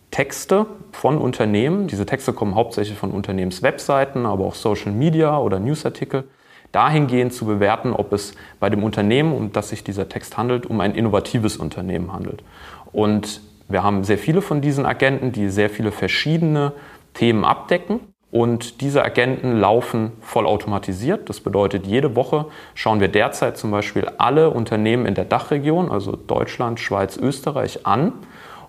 Texte 0.09 0.65
von 0.91 1.17
Unternehmen, 1.17 1.87
diese 1.87 2.05
Texte 2.05 2.33
kommen 2.33 2.55
hauptsächlich 2.55 2.97
von 2.97 3.11
Unternehmenswebseiten, 3.11 4.25
aber 4.25 4.45
auch 4.45 4.55
Social 4.55 4.91
Media 4.91 5.37
oder 5.37 5.59
Newsartikel, 5.59 6.23
dahingehend 6.71 7.33
zu 7.33 7.45
bewerten, 7.45 7.93
ob 7.93 8.13
es 8.13 8.33
bei 8.59 8.69
dem 8.69 8.83
Unternehmen, 8.83 9.33
um 9.33 9.51
das 9.51 9.69
sich 9.69 9.83
dieser 9.83 10.09
Text 10.09 10.37
handelt, 10.37 10.65
um 10.65 10.79
ein 10.79 10.95
innovatives 10.95 11.57
Unternehmen 11.57 12.13
handelt. 12.13 12.43
Und 12.91 13.41
wir 13.67 13.83
haben 13.83 14.03
sehr 14.03 14.17
viele 14.17 14.41
von 14.41 14.61
diesen 14.61 14.85
Agenten, 14.85 15.33
die 15.33 15.49
sehr 15.49 15.69
viele 15.69 15.91
verschiedene 15.91 16.71
Themen 17.13 17.43
abdecken. 17.43 17.99
Und 18.29 18.81
diese 18.81 19.03
Agenten 19.03 19.57
laufen 19.57 20.11
vollautomatisiert. 20.21 21.29
Das 21.29 21.39
bedeutet, 21.39 21.87
jede 21.87 22.15
Woche 22.15 22.45
schauen 22.75 22.99
wir 22.99 23.07
derzeit 23.07 23.57
zum 23.57 23.71
Beispiel 23.71 24.07
alle 24.17 24.49
Unternehmen 24.49 25.05
in 25.05 25.15
der 25.15 25.25
Dachregion, 25.25 25.89
also 25.89 26.15
Deutschland, 26.15 26.79
Schweiz, 26.79 27.15
Österreich, 27.15 27.85
an. 27.85 28.13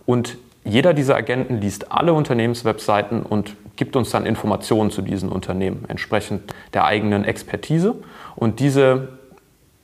Und 0.07 0.39
jeder 0.65 0.95
dieser 0.95 1.17
Agenten 1.17 1.61
liest 1.61 1.91
alle 1.91 2.13
Unternehmenswebseiten 2.13 3.23
und 3.23 3.57
gibt 3.77 3.97
uns 3.97 4.11
dann 4.11 4.27
Informationen 4.27 4.91
zu 4.91 5.03
diesen 5.03 5.31
Unternehmen, 5.31 5.85
entsprechend 5.89 6.55
der 6.75 6.85
eigenen 6.85 7.25
Expertise. 7.25 7.97
Und 8.37 8.61
diese 8.61 9.09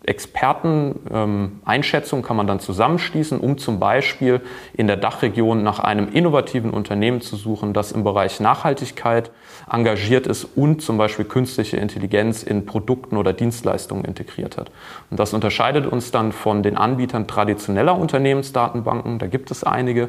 Experteneinschätzung 0.05 2.19
ähm, 2.21 2.25
kann 2.25 2.37
man 2.37 2.47
dann 2.47 2.61
zusammenschließen, 2.61 3.41
um 3.41 3.57
zum 3.57 3.81
Beispiel 3.81 4.43
in 4.75 4.87
der 4.87 4.99
Dachregion 4.99 5.63
nach 5.63 5.79
einem 5.79 6.13
innovativen 6.13 6.69
Unternehmen 6.71 7.23
zu 7.23 7.37
suchen, 7.37 7.73
das 7.73 7.93
im 7.93 8.05
Bereich 8.05 8.41
Nachhaltigkeit 8.41 9.31
engagiert 9.71 10.27
ist 10.27 10.45
und 10.57 10.83
zum 10.83 10.99
Beispiel 10.99 11.25
künstliche 11.25 11.77
Intelligenz 11.77 12.43
in 12.43 12.67
Produkten 12.67 13.17
oder 13.17 13.33
Dienstleistungen 13.33 14.05
integriert 14.05 14.57
hat. 14.57 14.71
Und 15.11 15.19
das 15.21 15.33
unterscheidet 15.33 15.87
uns 15.87 16.11
dann 16.11 16.33
von 16.33 16.63
den 16.63 16.77
Anbietern 16.77 17.27
traditioneller 17.27 17.99
Unternehmensdatenbanken. 17.99 19.19
Da 19.19 19.27
gibt 19.27 19.51
es 19.51 19.65
einige, 19.65 20.09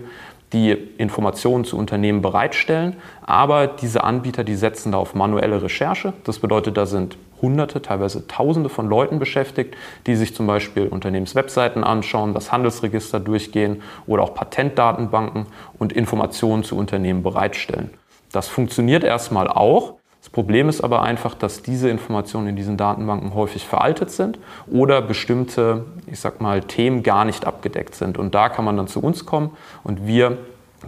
die 0.54 0.72
Informationen 0.72 1.66
zu 1.66 1.78
Unternehmen 1.78 2.22
bereitstellen. 2.22 2.96
Aber 3.22 3.68
diese 3.68 4.04
Anbieter, 4.04 4.44
die 4.44 4.56
setzen 4.56 4.92
da 4.92 4.98
auf 4.98 5.16
manuelle 5.16 5.62
Recherche. 5.62 6.14
Das 6.24 6.40
bedeutet, 6.40 6.78
da 6.78 6.86
sind 6.86 7.18
Hunderte, 7.42 7.82
teilweise 7.82 8.28
Tausende 8.28 8.70
von 8.70 8.88
Leuten 8.88 9.20
beschäftigt, 9.20 9.76
die 10.08 10.16
sich 10.16 10.34
zum 10.34 10.48
Beispiel 10.48 10.88
Unternehmenswebseiten 10.88 11.84
anschauen, 11.84 12.34
das 12.34 12.52
Handelsregister 12.52 13.20
durchgehen 13.20 13.82
oder 14.08 14.24
auch 14.24 14.34
Patentdatenbanken 14.34 15.48
und 15.78 15.92
Informationen 15.92 16.64
zu 16.64 16.78
Unternehmen 16.78 17.24
bereitstellen. 17.24 17.90
Das 18.36 18.50
funktioniert 18.50 19.06
erstmal 19.06 19.48
auch. 19.48 19.94
Das 20.20 20.30
Problem 20.30 20.68
ist 20.68 20.82
aber 20.82 21.04
einfach, 21.04 21.36
dass 21.36 21.62
diese 21.62 21.90
Informationen 21.90 22.48
in 22.48 22.58
diesen 22.58 22.76
Datenbanken 22.76 23.34
häufig 23.34 23.66
veraltet 23.66 24.12
sind 24.12 24.40
oder 24.68 25.02
bestimmte, 25.02 25.86
ich 26.08 26.20
sag 26.20 26.42
mal, 26.42 26.62
Themen 26.62 27.02
gar 27.02 27.24
nicht 27.24 27.48
abgedeckt 27.48 27.96
sind. 27.96 28.18
Und 28.18 28.36
da 28.36 28.50
kann 28.50 28.66
man 28.66 28.76
dann 28.76 28.88
zu 28.88 29.00
uns 29.00 29.26
kommen 29.26 29.52
und 29.86 30.06
wir 30.06 30.38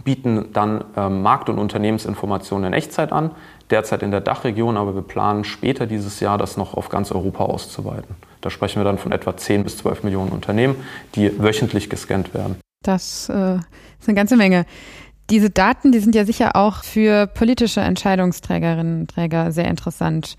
bieten 0.04 0.52
dann 0.52 0.84
äh, 0.94 1.08
Markt- 1.08 1.48
und 1.48 1.58
Unternehmensinformationen 1.58 2.66
in 2.66 2.72
Echtzeit 2.74 3.12
an, 3.12 3.30
derzeit 3.70 4.02
in 4.02 4.10
der 4.10 4.20
Dachregion, 4.20 4.76
aber 4.76 4.94
wir 4.94 5.02
planen 5.02 5.44
später 5.44 5.86
dieses 5.86 6.20
Jahr 6.20 6.36
das 6.36 6.58
noch 6.58 6.74
auf 6.74 6.90
ganz 6.90 7.10
Europa 7.12 7.44
auszuweiten. 7.44 8.14
Da 8.42 8.50
sprechen 8.50 8.80
wir 8.80 8.84
dann 8.84 8.98
von 8.98 9.10
etwa 9.10 9.34
10 9.34 9.64
bis 9.64 9.78
12 9.78 10.02
Millionen 10.02 10.32
Unternehmen, 10.32 10.76
die 11.14 11.42
wöchentlich 11.42 11.88
gescannt 11.88 12.34
werden. 12.34 12.56
Das 12.82 13.30
äh, 13.30 13.56
ist 13.56 14.08
eine 14.08 14.14
ganze 14.14 14.36
Menge. 14.36 14.66
Diese 15.30 15.50
Daten, 15.50 15.92
die 15.92 15.98
sind 15.98 16.14
ja 16.14 16.24
sicher 16.24 16.56
auch 16.56 16.82
für 16.84 17.26
politische 17.26 17.80
Entscheidungsträgerinnen 17.80 19.00
und 19.02 19.10
Träger 19.10 19.52
sehr 19.52 19.68
interessant. 19.68 20.36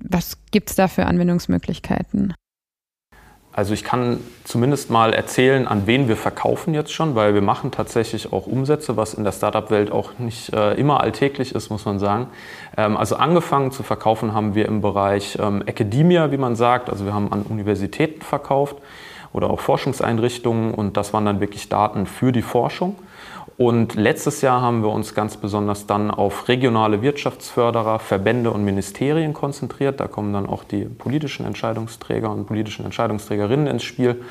Was 0.00 0.38
gibt 0.50 0.70
es 0.70 0.76
da 0.76 0.88
für 0.88 1.04
Anwendungsmöglichkeiten? 1.04 2.34
Also 3.52 3.72
ich 3.72 3.84
kann 3.84 4.18
zumindest 4.42 4.90
mal 4.90 5.12
erzählen, 5.12 5.68
an 5.68 5.86
wen 5.86 6.08
wir 6.08 6.16
verkaufen 6.16 6.74
jetzt 6.74 6.92
schon, 6.92 7.14
weil 7.14 7.34
wir 7.34 7.42
machen 7.42 7.70
tatsächlich 7.70 8.32
auch 8.32 8.48
Umsätze, 8.48 8.96
was 8.96 9.14
in 9.14 9.22
der 9.22 9.30
Startup-Welt 9.30 9.92
auch 9.92 10.18
nicht 10.18 10.52
äh, 10.52 10.72
immer 10.74 11.00
alltäglich 11.02 11.54
ist, 11.54 11.70
muss 11.70 11.84
man 11.84 12.00
sagen. 12.00 12.26
Ähm, 12.76 12.96
also 12.96 13.14
angefangen 13.14 13.70
zu 13.70 13.84
verkaufen 13.84 14.34
haben 14.34 14.56
wir 14.56 14.66
im 14.66 14.80
Bereich 14.80 15.38
ähm, 15.40 15.62
Academia, 15.66 16.32
wie 16.32 16.36
man 16.36 16.56
sagt. 16.56 16.90
Also 16.90 17.04
wir 17.04 17.14
haben 17.14 17.30
an 17.32 17.42
Universitäten 17.42 18.22
verkauft 18.22 18.76
oder 19.32 19.50
auch 19.50 19.60
Forschungseinrichtungen 19.60 20.74
und 20.74 20.96
das 20.96 21.12
waren 21.12 21.24
dann 21.24 21.38
wirklich 21.38 21.68
Daten 21.68 22.06
für 22.06 22.32
die 22.32 22.42
Forschung. 22.42 22.96
Und 23.56 23.94
letztes 23.94 24.40
Jahr 24.40 24.60
haben 24.60 24.82
wir 24.82 24.90
uns 24.90 25.14
ganz 25.14 25.36
besonders 25.36 25.86
dann 25.86 26.10
auf 26.10 26.48
regionale 26.48 27.02
Wirtschaftsförderer, 27.02 28.00
Verbände 28.00 28.50
und 28.50 28.64
Ministerien 28.64 29.32
konzentriert. 29.32 30.00
Da 30.00 30.08
kommen 30.08 30.32
dann 30.32 30.46
auch 30.46 30.64
die 30.64 30.84
politischen 30.84 31.46
Entscheidungsträger 31.46 32.30
und 32.30 32.46
politischen 32.46 32.84
Entscheidungsträgerinnen 32.84 33.68
ins 33.68 33.84
Spiel. 33.84 34.22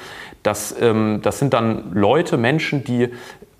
Das, 0.44 0.76
ähm, 0.80 1.22
das 1.24 1.40
sind 1.40 1.54
dann 1.54 1.94
Leute, 1.94 2.36
Menschen, 2.38 2.84
die 2.84 3.10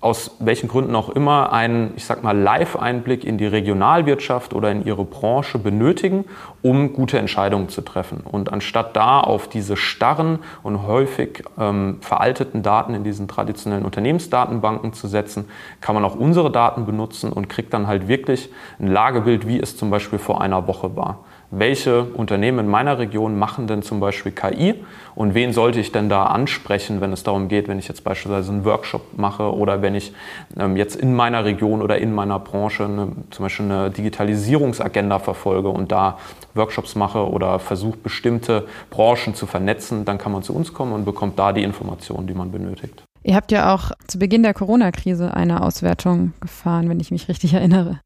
aus 0.04 0.32
welchen 0.38 0.68
Gründen 0.68 0.94
auch 0.96 1.08
immer 1.08 1.50
einen, 1.50 1.94
ich 1.96 2.04
sag 2.04 2.22
mal, 2.22 2.36
Live-Einblick 2.36 3.24
in 3.24 3.38
die 3.38 3.46
Regionalwirtschaft 3.46 4.52
oder 4.52 4.70
in 4.70 4.84
ihre 4.84 5.02
Branche 5.02 5.58
benötigen, 5.58 6.26
um 6.60 6.92
gute 6.92 7.18
Entscheidungen 7.18 7.70
zu 7.70 7.80
treffen. 7.80 8.20
Und 8.20 8.52
anstatt 8.52 8.94
da 8.96 9.20
auf 9.20 9.48
diese 9.48 9.78
starren 9.78 10.40
und 10.62 10.86
häufig 10.86 11.42
ähm, 11.58 11.96
veralteten 12.02 12.62
Daten 12.62 12.92
in 12.92 13.02
diesen 13.02 13.28
traditionellen 13.28 13.86
Unternehmensdatenbanken 13.86 14.92
zu 14.92 15.08
setzen, 15.08 15.46
kann 15.80 15.94
man 15.94 16.04
auch 16.04 16.16
unsere 16.16 16.52
Daten 16.52 16.84
benutzen 16.84 17.32
und 17.32 17.48
kriegt 17.48 17.72
dann 17.72 17.86
halt 17.86 18.06
wirklich 18.06 18.50
ein 18.78 18.88
Lagebild, 18.88 19.48
wie 19.48 19.58
es 19.58 19.78
zum 19.78 19.88
Beispiel 19.88 20.18
vor 20.18 20.42
einer 20.42 20.68
Woche 20.68 20.96
war 20.96 21.20
welche 21.58 22.04
Unternehmen 22.04 22.60
in 22.60 22.68
meiner 22.68 22.98
Region 22.98 23.38
machen 23.38 23.66
denn 23.66 23.82
zum 23.82 24.00
Beispiel 24.00 24.32
KI 24.32 24.74
und 25.14 25.34
wen 25.34 25.52
sollte 25.52 25.80
ich 25.80 25.92
denn 25.92 26.08
da 26.08 26.24
ansprechen, 26.26 27.00
wenn 27.00 27.12
es 27.12 27.22
darum 27.22 27.48
geht, 27.48 27.68
wenn 27.68 27.78
ich 27.78 27.88
jetzt 27.88 28.04
beispielsweise 28.04 28.52
einen 28.52 28.64
Workshop 28.64 29.16
mache 29.16 29.54
oder 29.54 29.82
wenn 29.82 29.94
ich 29.94 30.12
ähm, 30.58 30.76
jetzt 30.76 30.96
in 30.96 31.14
meiner 31.14 31.44
Region 31.44 31.82
oder 31.82 31.98
in 31.98 32.14
meiner 32.14 32.38
Branche 32.38 32.84
eine, 32.84 33.12
zum 33.30 33.44
Beispiel 33.44 33.66
eine 33.66 33.90
Digitalisierungsagenda 33.90 35.18
verfolge 35.18 35.68
und 35.68 35.92
da 35.92 36.18
Workshops 36.54 36.94
mache 36.94 37.28
oder 37.28 37.58
versuche 37.58 37.96
bestimmte 37.98 38.66
Branchen 38.90 39.34
zu 39.34 39.46
vernetzen, 39.46 40.04
dann 40.04 40.18
kann 40.18 40.32
man 40.32 40.42
zu 40.42 40.54
uns 40.54 40.72
kommen 40.72 40.92
und 40.92 41.04
bekommt 41.04 41.38
da 41.38 41.52
die 41.52 41.62
Informationen, 41.62 42.26
die 42.26 42.34
man 42.34 42.50
benötigt. 42.50 43.04
Ihr 43.22 43.36
habt 43.36 43.52
ja 43.52 43.74
auch 43.74 43.90
zu 44.06 44.18
Beginn 44.18 44.42
der 44.42 44.52
Corona-Krise 44.52 45.32
eine 45.32 45.62
Auswertung 45.62 46.34
gefahren, 46.40 46.90
wenn 46.90 47.00
ich 47.00 47.10
mich 47.10 47.28
richtig 47.28 47.54
erinnere. 47.54 48.00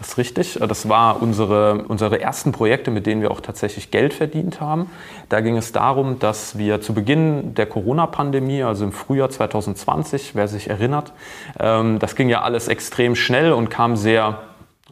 Das 0.00 0.08
ist 0.08 0.18
richtig. 0.18 0.58
Das 0.66 0.88
war 0.88 1.20
unsere, 1.20 1.84
unsere 1.86 2.22
ersten 2.22 2.52
Projekte, 2.52 2.90
mit 2.90 3.04
denen 3.04 3.20
wir 3.20 3.30
auch 3.30 3.42
tatsächlich 3.42 3.90
Geld 3.90 4.14
verdient 4.14 4.58
haben. 4.58 4.90
Da 5.28 5.42
ging 5.42 5.58
es 5.58 5.72
darum, 5.72 6.18
dass 6.18 6.56
wir 6.56 6.80
zu 6.80 6.94
Beginn 6.94 7.54
der 7.54 7.66
Corona-Pandemie, 7.66 8.62
also 8.62 8.84
im 8.84 8.92
Frühjahr 8.92 9.28
2020, 9.28 10.34
wer 10.34 10.48
sich 10.48 10.70
erinnert, 10.70 11.12
ähm, 11.58 11.98
das 11.98 12.16
ging 12.16 12.30
ja 12.30 12.40
alles 12.40 12.68
extrem 12.68 13.14
schnell 13.14 13.52
und 13.52 13.68
kam 13.68 13.94
sehr 13.94 14.38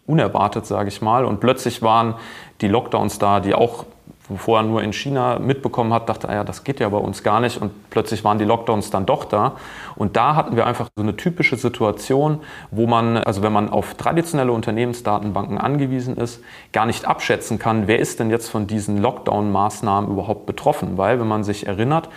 unerwartet, 0.06 0.66
sage 0.66 0.88
ich 0.88 1.00
mal. 1.00 1.24
Und 1.24 1.40
plötzlich 1.40 1.80
waren 1.80 2.14
die 2.60 2.68
Lockdowns 2.68 3.18
da, 3.18 3.40
die 3.40 3.54
auch 3.54 3.86
vorher 4.36 4.66
nur 4.66 4.82
in 4.82 4.92
China 4.92 5.38
mitbekommen 5.38 5.92
hat, 5.92 6.08
dachte, 6.08 6.28
ah 6.28 6.34
ja, 6.34 6.44
das 6.44 6.64
geht 6.64 6.80
ja 6.80 6.88
bei 6.88 6.98
uns 6.98 7.22
gar 7.22 7.40
nicht. 7.40 7.60
Und 7.60 7.90
plötzlich 7.90 8.24
waren 8.24 8.38
die 8.38 8.44
Lockdowns 8.44 8.90
dann 8.90 9.06
doch 9.06 9.24
da. 9.24 9.56
Und 9.96 10.16
da 10.16 10.34
hatten 10.34 10.56
wir 10.56 10.66
einfach 10.66 10.88
so 10.96 11.02
eine 11.02 11.16
typische 11.16 11.56
Situation, 11.56 12.40
wo 12.70 12.86
man, 12.86 13.16
also 13.16 13.42
wenn 13.42 13.52
man 13.52 13.70
auf 13.70 13.94
traditionelle 13.94 14.52
Unternehmensdatenbanken 14.52 15.58
angewiesen 15.58 16.16
ist, 16.16 16.42
gar 16.72 16.86
nicht 16.86 17.06
abschätzen 17.06 17.58
kann, 17.58 17.86
wer 17.88 17.98
ist 17.98 18.20
denn 18.20 18.30
jetzt 18.30 18.48
von 18.50 18.66
diesen 18.66 19.00
Lockdown-Maßnahmen 19.00 20.10
überhaupt 20.10 20.46
betroffen. 20.46 20.98
Weil, 20.98 21.18
wenn 21.20 21.28
man 21.28 21.44
sich 21.44 21.66
erinnert, 21.66 22.08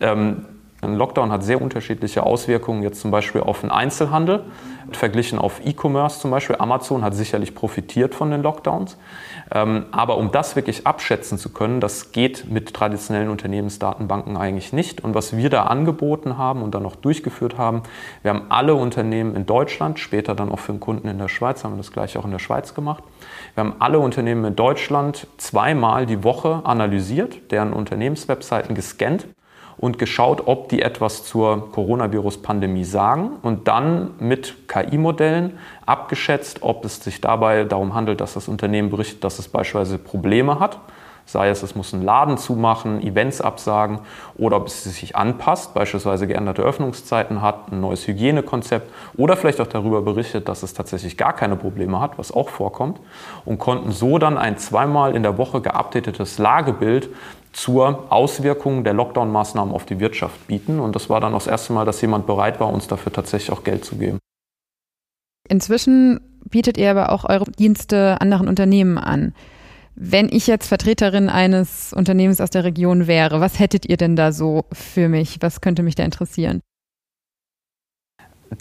ähm, 0.00 0.46
ein 0.82 0.94
Lockdown 0.94 1.30
hat 1.30 1.44
sehr 1.44 1.60
unterschiedliche 1.60 2.24
Auswirkungen, 2.24 2.82
jetzt 2.82 3.00
zum 3.00 3.10
Beispiel 3.10 3.42
auf 3.42 3.60
den 3.60 3.70
Einzelhandel, 3.70 4.44
verglichen 4.92 5.38
auf 5.38 5.60
E-Commerce 5.64 6.20
zum 6.20 6.30
Beispiel. 6.30 6.56
Amazon 6.58 7.04
hat 7.04 7.14
sicherlich 7.14 7.54
profitiert 7.54 8.14
von 8.14 8.30
den 8.30 8.42
Lockdowns. 8.42 8.96
Ähm, 9.52 9.86
aber 9.90 10.16
um 10.16 10.32
das 10.32 10.56
wirklich 10.56 10.86
abschätzen 10.86 11.38
zu 11.38 11.50
können, 11.50 11.80
das 11.80 12.12
geht 12.12 12.50
mit 12.50 12.72
traditionellen 12.72 13.28
Unternehmensdatenbanken 13.28 14.36
eigentlich 14.36 14.72
nicht. 14.72 15.04
Und 15.04 15.14
was 15.14 15.36
wir 15.36 15.50
da 15.50 15.64
angeboten 15.64 16.38
haben 16.38 16.62
und 16.62 16.74
dann 16.74 16.82
noch 16.82 16.96
durchgeführt 16.96 17.58
haben, 17.58 17.82
wir 18.22 18.30
haben 18.30 18.46
alle 18.48 18.74
Unternehmen 18.74 19.36
in 19.36 19.44
Deutschland, 19.44 19.98
später 19.98 20.34
dann 20.34 20.50
auch 20.50 20.60
für 20.60 20.72
den 20.72 20.80
Kunden 20.80 21.08
in 21.08 21.18
der 21.18 21.28
Schweiz, 21.28 21.62
haben 21.62 21.74
wir 21.74 21.78
das 21.78 21.92
gleich 21.92 22.16
auch 22.16 22.24
in 22.24 22.30
der 22.30 22.38
Schweiz 22.38 22.74
gemacht. 22.74 23.04
Wir 23.54 23.64
haben 23.64 23.74
alle 23.80 23.98
Unternehmen 23.98 24.44
in 24.44 24.56
Deutschland 24.56 25.26
zweimal 25.36 26.06
die 26.06 26.24
Woche 26.24 26.62
analysiert, 26.64 27.50
deren 27.50 27.72
Unternehmenswebseiten 27.72 28.74
gescannt 28.74 29.26
und 29.80 29.98
geschaut, 29.98 30.42
ob 30.46 30.68
die 30.68 30.82
etwas 30.82 31.24
zur 31.24 31.72
Coronavirus-Pandemie 31.72 32.84
sagen 32.84 33.38
und 33.40 33.66
dann 33.66 34.10
mit 34.18 34.68
KI-Modellen 34.68 35.58
abgeschätzt, 35.86 36.58
ob 36.60 36.84
es 36.84 37.02
sich 37.02 37.22
dabei 37.22 37.64
darum 37.64 37.94
handelt, 37.94 38.20
dass 38.20 38.34
das 38.34 38.46
Unternehmen 38.46 38.90
berichtet, 38.90 39.24
dass 39.24 39.38
es 39.38 39.48
beispielsweise 39.48 39.96
Probleme 39.96 40.60
hat 40.60 40.78
sei 41.30 41.48
es, 41.48 41.62
es 41.62 41.74
muss 41.74 41.94
einen 41.94 42.02
Laden 42.02 42.38
zumachen, 42.38 43.02
Events 43.02 43.40
absagen 43.40 44.00
oder 44.36 44.56
ob 44.56 44.66
es 44.66 44.82
sich 44.82 45.14
anpasst, 45.16 45.74
beispielsweise 45.74 46.26
geänderte 46.26 46.62
Öffnungszeiten 46.62 47.40
hat, 47.40 47.70
ein 47.70 47.80
neues 47.80 48.06
Hygienekonzept 48.06 48.90
oder 49.16 49.36
vielleicht 49.36 49.60
auch 49.60 49.66
darüber 49.66 50.02
berichtet, 50.02 50.48
dass 50.48 50.62
es 50.62 50.74
tatsächlich 50.74 51.16
gar 51.16 51.32
keine 51.32 51.56
Probleme 51.56 52.00
hat, 52.00 52.18
was 52.18 52.32
auch 52.32 52.48
vorkommt 52.48 53.00
und 53.44 53.58
konnten 53.58 53.92
so 53.92 54.18
dann 54.18 54.38
ein 54.38 54.58
zweimal 54.58 55.14
in 55.14 55.22
der 55.22 55.38
Woche 55.38 55.60
geupdatetes 55.60 56.38
Lagebild 56.38 57.08
zur 57.52 58.12
Auswirkung 58.12 58.84
der 58.84 58.94
Lockdown-Maßnahmen 58.94 59.74
auf 59.74 59.84
die 59.84 60.00
Wirtschaft 60.00 60.46
bieten. 60.46 60.80
Und 60.80 60.94
das 60.94 61.10
war 61.10 61.20
dann 61.20 61.34
auch 61.34 61.38
das 61.38 61.46
erste 61.46 61.72
Mal, 61.72 61.84
dass 61.84 62.00
jemand 62.00 62.26
bereit 62.26 62.60
war, 62.60 62.72
uns 62.72 62.86
dafür 62.86 63.12
tatsächlich 63.12 63.50
auch 63.52 63.64
Geld 63.64 63.84
zu 63.84 63.96
geben. 63.96 64.18
Inzwischen 65.48 66.20
bietet 66.44 66.78
ihr 66.78 66.90
aber 66.90 67.12
auch 67.12 67.28
eure 67.28 67.50
Dienste 67.50 68.20
anderen 68.20 68.48
Unternehmen 68.48 68.98
an. 68.98 69.34
Wenn 69.94 70.28
ich 70.30 70.46
jetzt 70.46 70.68
Vertreterin 70.68 71.28
eines 71.28 71.92
Unternehmens 71.92 72.40
aus 72.40 72.50
der 72.50 72.64
Region 72.64 73.06
wäre, 73.06 73.40
was 73.40 73.58
hättet 73.58 73.86
ihr 73.86 73.96
denn 73.96 74.16
da 74.16 74.32
so 74.32 74.64
für 74.72 75.08
mich? 75.08 75.38
Was 75.40 75.60
könnte 75.60 75.82
mich 75.82 75.94
da 75.94 76.04
interessieren? 76.04 76.60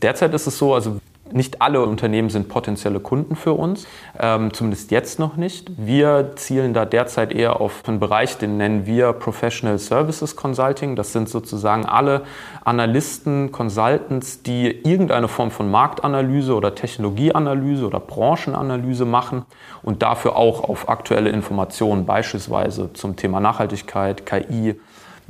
Derzeit 0.01 0.33
ist 0.33 0.47
es 0.47 0.57
so, 0.57 0.73
also 0.73 0.99
Nicht 1.31 1.61
alle 1.61 1.81
Unternehmen 1.81 2.29
sind 2.29 2.49
potenzielle 2.49 2.99
Kunden 2.99 3.35
für 3.35 3.53
uns, 3.53 3.87
ähm, 4.19 4.53
zumindest 4.53 4.91
jetzt 4.91 5.19
noch 5.19 5.35
nicht. 5.35 5.71
Wir 5.77 6.31
zielen 6.35 6.73
da 6.73 6.85
derzeit 6.85 7.31
eher 7.31 7.61
auf 7.61 7.83
einen 7.87 7.99
Bereich, 7.99 8.37
den 8.37 8.57
nennen 8.57 8.85
wir 8.85 9.13
Professional 9.13 9.77
Services 9.77 10.35
Consulting. 10.35 10.95
Das 10.95 11.13
sind 11.13 11.29
sozusagen 11.29 11.85
alle 11.85 12.23
Analysten, 12.63 13.51
Consultants, 13.51 14.41
die 14.43 14.69
irgendeine 14.69 15.27
Form 15.27 15.51
von 15.51 15.69
Marktanalyse 15.69 16.55
oder 16.55 16.75
Technologieanalyse 16.75 17.85
oder 17.85 17.99
Branchenanalyse 17.99 19.05
machen 19.05 19.45
und 19.83 20.01
dafür 20.01 20.35
auch 20.35 20.63
auf 20.63 20.89
aktuelle 20.89 21.29
Informationen, 21.29 22.05
beispielsweise 22.05 22.91
zum 22.93 23.15
Thema 23.15 23.39
Nachhaltigkeit, 23.39 24.25
KI, 24.25 24.79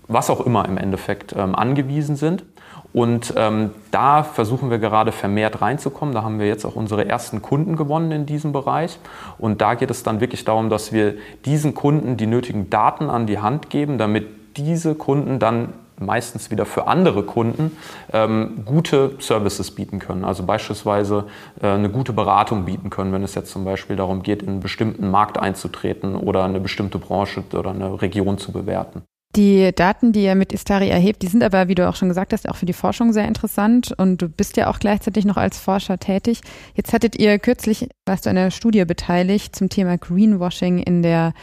was 0.09 0.29
auch 0.29 0.45
immer 0.45 0.67
im 0.67 0.77
Endeffekt 0.77 1.33
ähm, 1.37 1.55
angewiesen 1.55 2.17
sind. 2.17 2.43
Und 2.91 3.33
ähm, 3.37 3.69
da 3.91 4.23
versuchen 4.23 4.71
wir 4.71 4.79
gerade 4.79 5.11
vermehrt 5.11 5.61
reinzukommen. 5.61 6.13
Da 6.13 6.23
haben 6.23 6.39
wir 6.39 6.47
jetzt 6.47 6.65
auch 6.65 6.75
unsere 6.75 7.07
ersten 7.07 7.41
Kunden 7.41 7.75
gewonnen 7.75 8.11
in 8.11 8.25
diesem 8.25 8.51
Bereich. 8.51 8.97
Und 9.37 9.61
da 9.61 9.75
geht 9.75 9.91
es 9.91 10.03
dann 10.03 10.19
wirklich 10.19 10.43
darum, 10.43 10.69
dass 10.69 10.91
wir 10.91 11.15
diesen 11.45 11.75
Kunden 11.75 12.17
die 12.17 12.25
nötigen 12.25 12.69
Daten 12.69 13.09
an 13.09 13.27
die 13.27 13.39
Hand 13.39 13.69
geben, 13.69 13.99
damit 13.99 14.27
diese 14.57 14.95
Kunden 14.95 15.37
dann 15.37 15.73
meistens 15.99 16.49
wieder 16.49 16.65
für 16.65 16.87
andere 16.87 17.23
Kunden 17.23 17.77
ähm, 18.13 18.63
gute 18.65 19.15
Services 19.19 19.71
bieten 19.71 19.99
können. 19.99 20.23
Also 20.23 20.43
beispielsweise 20.43 21.25
äh, 21.61 21.67
eine 21.67 21.89
gute 21.89 22.13
Beratung 22.13 22.65
bieten 22.65 22.89
können, 22.89 23.11
wenn 23.11 23.23
es 23.23 23.35
jetzt 23.35 23.51
zum 23.51 23.65
Beispiel 23.65 23.97
darum 23.97 24.23
geht, 24.23 24.41
in 24.41 24.49
einen 24.49 24.59
bestimmten 24.61 25.11
Markt 25.11 25.37
einzutreten 25.37 26.15
oder 26.15 26.43
eine 26.45 26.59
bestimmte 26.59 26.97
Branche 26.97 27.43
oder 27.53 27.71
eine 27.71 28.01
Region 28.01 28.37
zu 28.37 28.51
bewerten. 28.51 29.03
Die 29.35 29.71
Daten, 29.75 30.11
die 30.11 30.23
ihr 30.23 30.33
mit 30.33 30.51
Istari 30.51 30.89
erhebt, 30.89 31.21
die 31.21 31.27
sind 31.27 31.43
aber, 31.43 31.67
wie 31.67 31.75
du 31.75 31.87
auch 31.87 31.95
schon 31.95 32.09
gesagt 32.09 32.33
hast, 32.33 32.49
auch 32.49 32.55
für 32.55 32.65
die 32.65 32.73
Forschung 32.73 33.13
sehr 33.13 33.27
interessant 33.27 33.93
und 33.95 34.21
du 34.21 34.27
bist 34.27 34.57
ja 34.57 34.67
auch 34.67 34.79
gleichzeitig 34.79 35.23
noch 35.23 35.37
als 35.37 35.59
Forscher 35.59 35.99
tätig. 35.99 36.41
Jetzt 36.73 36.93
hattet 36.93 37.19
ihr 37.19 37.37
kürzlich, 37.37 37.89
warst 38.07 38.25
du 38.25 38.31
an 38.31 38.37
einer 38.37 38.49
Studie 38.49 38.83
beteiligt 38.85 39.55
zum 39.55 39.69
Thema 39.69 39.99
Greenwashing 39.99 40.79
in 40.79 41.03
der 41.03 41.33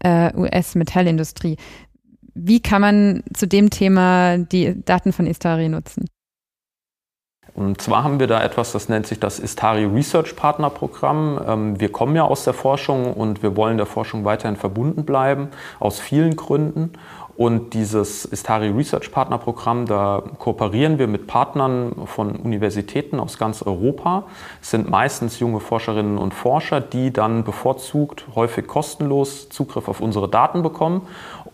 äh, 0.00 0.34
US-Metallindustrie. 0.34 1.56
Wie 2.34 2.60
kann 2.60 2.80
man 2.80 3.22
zu 3.34 3.46
dem 3.46 3.70
Thema 3.70 4.38
die 4.38 4.84
Daten 4.84 5.12
von 5.12 5.26
Istari 5.26 5.68
nutzen? 5.68 6.06
Und 7.58 7.82
zwar 7.82 8.04
haben 8.04 8.20
wir 8.20 8.28
da 8.28 8.40
etwas, 8.40 8.70
das 8.70 8.88
nennt 8.88 9.08
sich 9.08 9.18
das 9.18 9.40
Istari 9.40 9.84
Research 9.84 10.36
Partner 10.36 10.70
Programm. 10.70 11.40
Ähm, 11.44 11.80
wir 11.80 11.90
kommen 11.90 12.14
ja 12.14 12.22
aus 12.22 12.44
der 12.44 12.54
Forschung 12.54 13.12
und 13.12 13.42
wir 13.42 13.56
wollen 13.56 13.78
der 13.78 13.86
Forschung 13.86 14.24
weiterhin 14.24 14.54
verbunden 14.54 15.04
bleiben, 15.04 15.48
aus 15.80 15.98
vielen 15.98 16.36
Gründen. 16.36 16.92
Und 17.36 17.74
dieses 17.74 18.24
Istari 18.24 18.68
Research 18.68 19.10
Partner 19.10 19.38
Programm, 19.38 19.86
da 19.86 20.22
kooperieren 20.38 21.00
wir 21.00 21.08
mit 21.08 21.26
Partnern 21.26 21.92
von 22.06 22.36
Universitäten 22.36 23.18
aus 23.18 23.38
ganz 23.38 23.62
Europa. 23.62 24.24
Es 24.62 24.70
sind 24.70 24.88
meistens 24.88 25.40
junge 25.40 25.58
Forscherinnen 25.58 26.16
und 26.18 26.34
Forscher, 26.34 26.80
die 26.80 27.12
dann 27.12 27.42
bevorzugt, 27.42 28.26
häufig 28.36 28.68
kostenlos 28.68 29.48
Zugriff 29.48 29.88
auf 29.88 30.00
unsere 30.00 30.28
Daten 30.28 30.62
bekommen, 30.62 31.02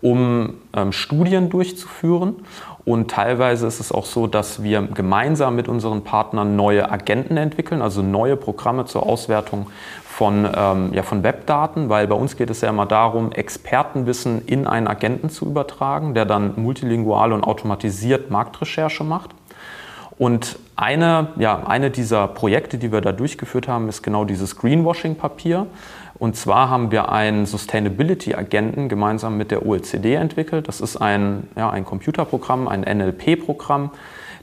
um 0.00 0.54
ähm, 0.74 0.92
Studien 0.92 1.50
durchzuführen. 1.50 2.36
Und 2.84 3.10
teilweise 3.10 3.66
ist 3.66 3.80
es 3.80 3.92
auch 3.92 4.04
so, 4.04 4.26
dass 4.26 4.62
wir 4.62 4.82
gemeinsam 4.82 5.56
mit 5.56 5.68
unseren 5.68 6.04
Partnern 6.04 6.54
neue 6.54 6.90
Agenten 6.90 7.38
entwickeln, 7.38 7.80
also 7.80 8.02
neue 8.02 8.36
Programme 8.36 8.84
zur 8.84 9.06
Auswertung 9.06 9.68
von, 10.04 10.46
ähm, 10.54 10.92
ja, 10.92 11.02
von 11.02 11.22
Webdaten, 11.22 11.88
weil 11.88 12.06
bei 12.06 12.14
uns 12.14 12.36
geht 12.36 12.50
es 12.50 12.60
ja 12.60 12.68
immer 12.68 12.86
darum, 12.86 13.32
Expertenwissen 13.32 14.46
in 14.46 14.66
einen 14.66 14.86
Agenten 14.86 15.30
zu 15.30 15.46
übertragen, 15.46 16.14
der 16.14 16.26
dann 16.26 16.52
multilingual 16.56 17.32
und 17.32 17.42
automatisiert 17.42 18.30
Marktrecherche 18.30 19.02
macht. 19.02 19.30
Und 20.16 20.58
eine, 20.76 21.28
ja, 21.36 21.64
eine 21.66 21.90
dieser 21.90 22.28
Projekte, 22.28 22.78
die 22.78 22.92
wir 22.92 23.00
da 23.00 23.12
durchgeführt 23.12 23.66
haben, 23.66 23.88
ist 23.88 24.02
genau 24.02 24.24
dieses 24.24 24.56
Greenwashing-Papier. 24.56 25.66
Und 26.18 26.36
zwar 26.36 26.70
haben 26.70 26.90
wir 26.90 27.10
einen 27.10 27.44
Sustainability-Agenten 27.44 28.88
gemeinsam 28.88 29.36
mit 29.36 29.50
der 29.50 29.66
OECD 29.66 30.14
entwickelt. 30.14 30.68
Das 30.68 30.80
ist 30.80 30.96
ein, 30.96 31.48
ja, 31.56 31.70
ein 31.70 31.84
Computerprogramm, 31.84 32.68
ein 32.68 32.82
NLP-Programm, 32.82 33.90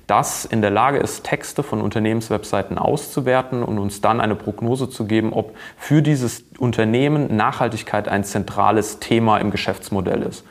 das 0.08 0.44
in 0.44 0.62
der 0.62 0.72
Lage 0.72 0.98
ist, 0.98 1.24
Texte 1.24 1.64
von 1.64 1.80
Unternehmenswebseiten 1.80 2.78
auszuwerten 2.78 3.64
und 3.64 3.80
uns 3.80 4.02
dann 4.02 4.20
eine 4.20 4.36
Prognose 4.36 4.90
zu 4.90 5.06
geben, 5.06 5.32
ob 5.32 5.56
für 5.78 6.02
dieses 6.02 6.44
Unternehmen 6.60 7.34
Nachhaltigkeit 7.38 8.10
ein 8.10 8.26
zentrales 8.26 9.00
Thema 9.00 9.38
im 9.38 9.52
Geschäftsmodell 9.52 10.24
ist. 10.24 10.44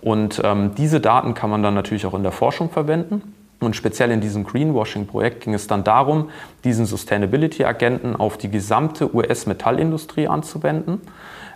Und 0.00 0.40
ähm, 0.44 0.74
diese 0.74 1.00
Daten 1.00 1.34
kann 1.34 1.50
man 1.50 1.62
dann 1.62 1.74
natürlich 1.74 2.04
auch 2.06 2.14
in 2.14 2.24
der 2.24 2.32
Forschung 2.32 2.70
verwenden. 2.70 3.35
Und 3.60 3.74
speziell 3.74 4.10
in 4.10 4.20
diesem 4.20 4.44
Greenwashing-Projekt 4.44 5.44
ging 5.44 5.54
es 5.54 5.66
dann 5.66 5.82
darum, 5.82 6.30
diesen 6.64 6.84
Sustainability-Agenten 6.84 8.14
auf 8.14 8.36
die 8.36 8.50
gesamte 8.50 9.14
US-Metallindustrie 9.14 10.28
anzuwenden, 10.28 11.00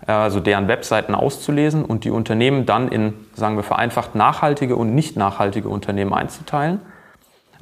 äh, 0.06 0.12
also 0.12 0.40
deren 0.40 0.66
Webseiten 0.66 1.14
auszulesen 1.14 1.84
und 1.84 2.04
die 2.04 2.10
Unternehmen 2.10 2.64
dann 2.64 2.88
in, 2.88 3.14
sagen 3.34 3.56
wir 3.56 3.64
vereinfacht, 3.64 4.14
nachhaltige 4.14 4.76
und 4.76 4.94
nicht 4.94 5.16
nachhaltige 5.16 5.68
Unternehmen 5.68 6.14
einzuteilen. 6.14 6.80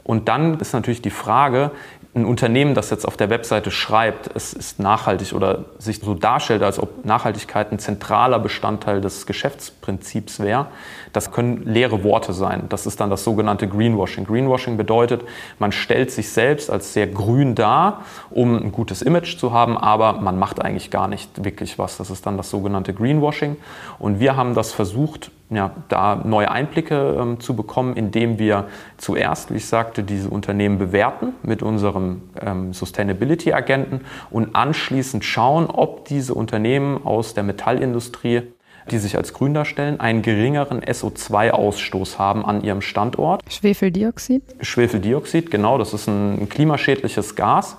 Und 0.05 0.29
dann 0.29 0.59
ist 0.59 0.72
natürlich 0.72 1.03
die 1.03 1.11
Frage, 1.11 1.72
ein 2.14 2.25
Unternehmen, 2.25 2.75
das 2.75 2.90
jetzt 2.90 3.07
auf 3.07 3.16
der 3.16 3.31
Webseite 3.31 3.71
schreibt, 3.71 4.31
es 4.35 4.53
ist 4.53 4.79
nachhaltig 4.79 5.35
oder 5.35 5.66
sich 5.79 6.01
so 6.01 6.14
darstellt, 6.14 6.62
als 6.62 6.79
ob 6.79 7.05
Nachhaltigkeit 7.05 7.71
ein 7.71 7.79
zentraler 7.79 8.38
Bestandteil 8.38 9.01
des 9.01 9.27
Geschäftsprinzips 9.27 10.40
wäre, 10.40 10.68
das 11.12 11.31
können 11.31 11.64
leere 11.64 12.03
Worte 12.05 12.33
sein. 12.33 12.64
Das 12.71 12.87
ist 12.87 13.01
dann 13.01 13.11
das 13.11 13.25
sogenannte 13.25 13.68
Greenwashing. 13.68 14.25
Greenwashing 14.25 14.77
bedeutet, 14.77 15.23
man 15.59 15.71
stellt 15.71 16.11
sich 16.11 16.31
selbst 16.31 16.71
als 16.71 16.92
sehr 16.92 17.07
grün 17.07 17.55
dar, 17.55 18.05
um 18.31 18.57
ein 18.57 18.73
gutes 18.73 19.03
Image 19.03 19.38
zu 19.38 19.53
haben, 19.53 19.77
aber 19.77 20.14
man 20.14 20.38
macht 20.38 20.62
eigentlich 20.62 20.90
gar 20.90 21.09
nicht 21.09 21.44
wirklich 21.44 21.79
was. 21.79 21.99
Das 21.99 22.11
ist 22.11 22.27
dann 22.27 22.37
das 22.37 22.51
sogenannte 22.51 22.94
Greenwashing. 22.94 23.57
Und 23.99 24.18
wir 24.18 24.37
haben 24.37 24.55
das 24.55 24.73
versucht, 24.73 25.31
ja, 25.51 25.71
da 25.89 26.17
neue 26.17 26.51
Einblicke 26.51 27.17
ähm, 27.19 27.41
zu 27.41 27.57
bekommen, 27.57 27.97
indem 27.97 28.39
wir 28.39 28.69
zuerst, 28.99 29.51
wie 29.51 29.57
ich 29.57 29.67
sagte, 29.67 30.03
diese 30.03 30.29
Unternehmen 30.29 30.79
bewerten 30.79 31.33
mit 31.43 31.63
unserem 31.63 32.23
ähm, 32.41 32.73
Sustainability-Agenten 32.75 34.03
und 34.31 34.55
anschließend 34.55 35.25
schauen, 35.25 35.67
ob 35.67 36.05
diese 36.05 36.35
Unternehmen 36.35 37.05
aus 37.05 37.35
der 37.35 37.45
Metallindustrie 37.45 38.43
die 38.91 38.99
sich 38.99 39.17
als 39.17 39.33
grün 39.33 39.55
darstellen, 39.55 40.01
einen 40.01 40.23
geringeren 40.23 40.81
SO2-Ausstoß 40.81 42.19
haben 42.19 42.45
an 42.45 42.63
ihrem 42.63 42.81
Standort. 42.81 43.43
Schwefeldioxid? 43.49 44.43
Schwefeldioxid, 44.61 45.51
genau, 45.51 45.79
das 45.79 45.93
ist 45.93 46.09
ein 46.09 46.49
klimaschädliches 46.49 47.37
Gas 47.37 47.77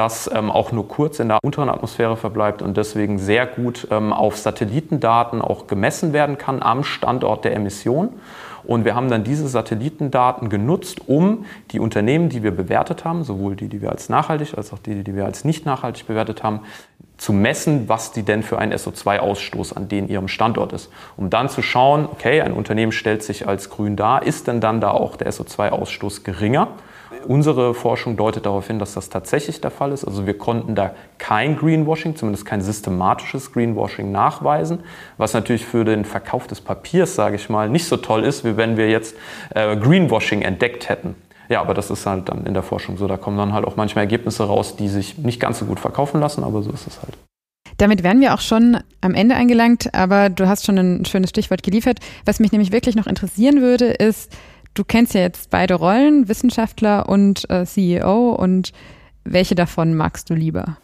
das 0.00 0.30
ähm, 0.32 0.50
auch 0.50 0.72
nur 0.72 0.88
kurz 0.88 1.20
in 1.20 1.28
der 1.28 1.40
unteren 1.42 1.68
Atmosphäre 1.68 2.16
verbleibt 2.16 2.62
und 2.62 2.78
deswegen 2.78 3.18
sehr 3.18 3.44
gut 3.44 3.86
ähm, 3.90 4.14
auf 4.14 4.38
Satellitendaten 4.38 5.42
auch 5.42 5.66
gemessen 5.66 6.14
werden 6.14 6.38
kann 6.38 6.62
am 6.62 6.84
Standort 6.84 7.44
der 7.44 7.54
Emission. 7.54 8.08
Und 8.64 8.86
wir 8.86 8.94
haben 8.94 9.10
dann 9.10 9.24
diese 9.24 9.46
Satellitendaten 9.46 10.48
genutzt, 10.48 11.02
um 11.06 11.44
die 11.72 11.80
Unternehmen, 11.80 12.30
die 12.30 12.42
wir 12.42 12.50
bewertet 12.50 13.04
haben, 13.04 13.24
sowohl 13.24 13.56
die, 13.56 13.68
die 13.68 13.82
wir 13.82 13.90
als 13.90 14.08
nachhaltig, 14.08 14.56
als 14.56 14.72
auch 14.72 14.78
die, 14.78 15.04
die 15.04 15.14
wir 15.14 15.26
als 15.26 15.44
nicht 15.44 15.66
nachhaltig 15.66 16.06
bewertet 16.06 16.42
haben, 16.42 16.60
zu 17.18 17.34
messen, 17.34 17.90
was 17.90 18.12
die 18.12 18.22
denn 18.22 18.42
für 18.42 18.58
einen 18.58 18.72
SO2-Ausstoß 18.72 19.74
an 19.74 19.88
den 19.88 20.08
ihrem 20.08 20.28
Standort 20.28 20.72
ist. 20.72 20.90
Um 21.18 21.28
dann 21.28 21.50
zu 21.50 21.60
schauen, 21.60 22.08
okay, 22.10 22.40
ein 22.40 22.54
Unternehmen 22.54 22.92
stellt 22.92 23.22
sich 23.22 23.46
als 23.46 23.68
grün 23.68 23.96
dar, 23.96 24.22
ist 24.22 24.46
denn 24.46 24.62
dann 24.62 24.80
da 24.80 24.92
auch 24.92 25.16
der 25.16 25.30
SO2-Ausstoß 25.30 26.24
geringer? 26.24 26.68
Unsere 27.26 27.74
Forschung 27.74 28.16
deutet 28.16 28.46
darauf 28.46 28.66
hin, 28.66 28.78
dass 28.78 28.94
das 28.94 29.08
tatsächlich 29.08 29.60
der 29.60 29.70
Fall 29.70 29.92
ist. 29.92 30.04
Also 30.04 30.26
wir 30.26 30.36
konnten 30.36 30.74
da 30.74 30.94
kein 31.18 31.56
Greenwashing, 31.56 32.16
zumindest 32.16 32.46
kein 32.46 32.60
systematisches 32.60 33.52
Greenwashing 33.52 34.10
nachweisen, 34.10 34.80
was 35.18 35.34
natürlich 35.34 35.64
für 35.64 35.84
den 35.84 36.04
Verkauf 36.04 36.46
des 36.46 36.60
Papiers, 36.60 37.14
sage 37.14 37.36
ich 37.36 37.48
mal, 37.48 37.68
nicht 37.68 37.86
so 37.86 37.96
toll 37.96 38.24
ist, 38.24 38.44
wie 38.44 38.56
wenn 38.56 38.76
wir 38.76 38.88
jetzt 38.90 39.16
äh, 39.54 39.76
Greenwashing 39.76 40.42
entdeckt 40.42 40.88
hätten. 40.88 41.14
Ja, 41.48 41.60
aber 41.60 41.74
das 41.74 41.90
ist 41.90 42.06
halt 42.06 42.28
dann 42.28 42.46
in 42.46 42.54
der 42.54 42.62
Forschung 42.62 42.96
so. 42.96 43.08
Da 43.08 43.16
kommen 43.16 43.36
dann 43.36 43.52
halt 43.52 43.64
auch 43.64 43.76
manchmal 43.76 44.04
Ergebnisse 44.04 44.44
raus, 44.44 44.76
die 44.76 44.88
sich 44.88 45.18
nicht 45.18 45.40
ganz 45.40 45.58
so 45.58 45.64
gut 45.64 45.80
verkaufen 45.80 46.20
lassen, 46.20 46.44
aber 46.44 46.62
so 46.62 46.70
ist 46.70 46.86
es 46.86 47.02
halt. 47.02 47.14
Damit 47.76 48.02
wären 48.02 48.20
wir 48.20 48.34
auch 48.34 48.40
schon 48.40 48.78
am 49.00 49.14
Ende 49.14 49.36
angelangt, 49.36 49.94
aber 49.94 50.28
du 50.28 50.46
hast 50.46 50.66
schon 50.66 50.78
ein 50.78 51.04
schönes 51.06 51.30
Stichwort 51.30 51.62
geliefert. 51.62 51.98
Was 52.24 52.38
mich 52.38 52.52
nämlich 52.52 52.72
wirklich 52.72 52.94
noch 52.94 53.06
interessieren 53.06 53.62
würde, 53.62 53.86
ist, 53.86 54.30
Du 54.74 54.84
kennst 54.84 55.14
ja 55.14 55.20
jetzt 55.20 55.50
beide 55.50 55.74
Rollen, 55.74 56.28
Wissenschaftler 56.28 57.08
und 57.08 57.48
äh, 57.50 57.64
CEO. 57.64 58.30
Und 58.30 58.72
welche 59.24 59.54
davon 59.54 59.94
magst 59.94 60.30
du 60.30 60.34
lieber? 60.34 60.76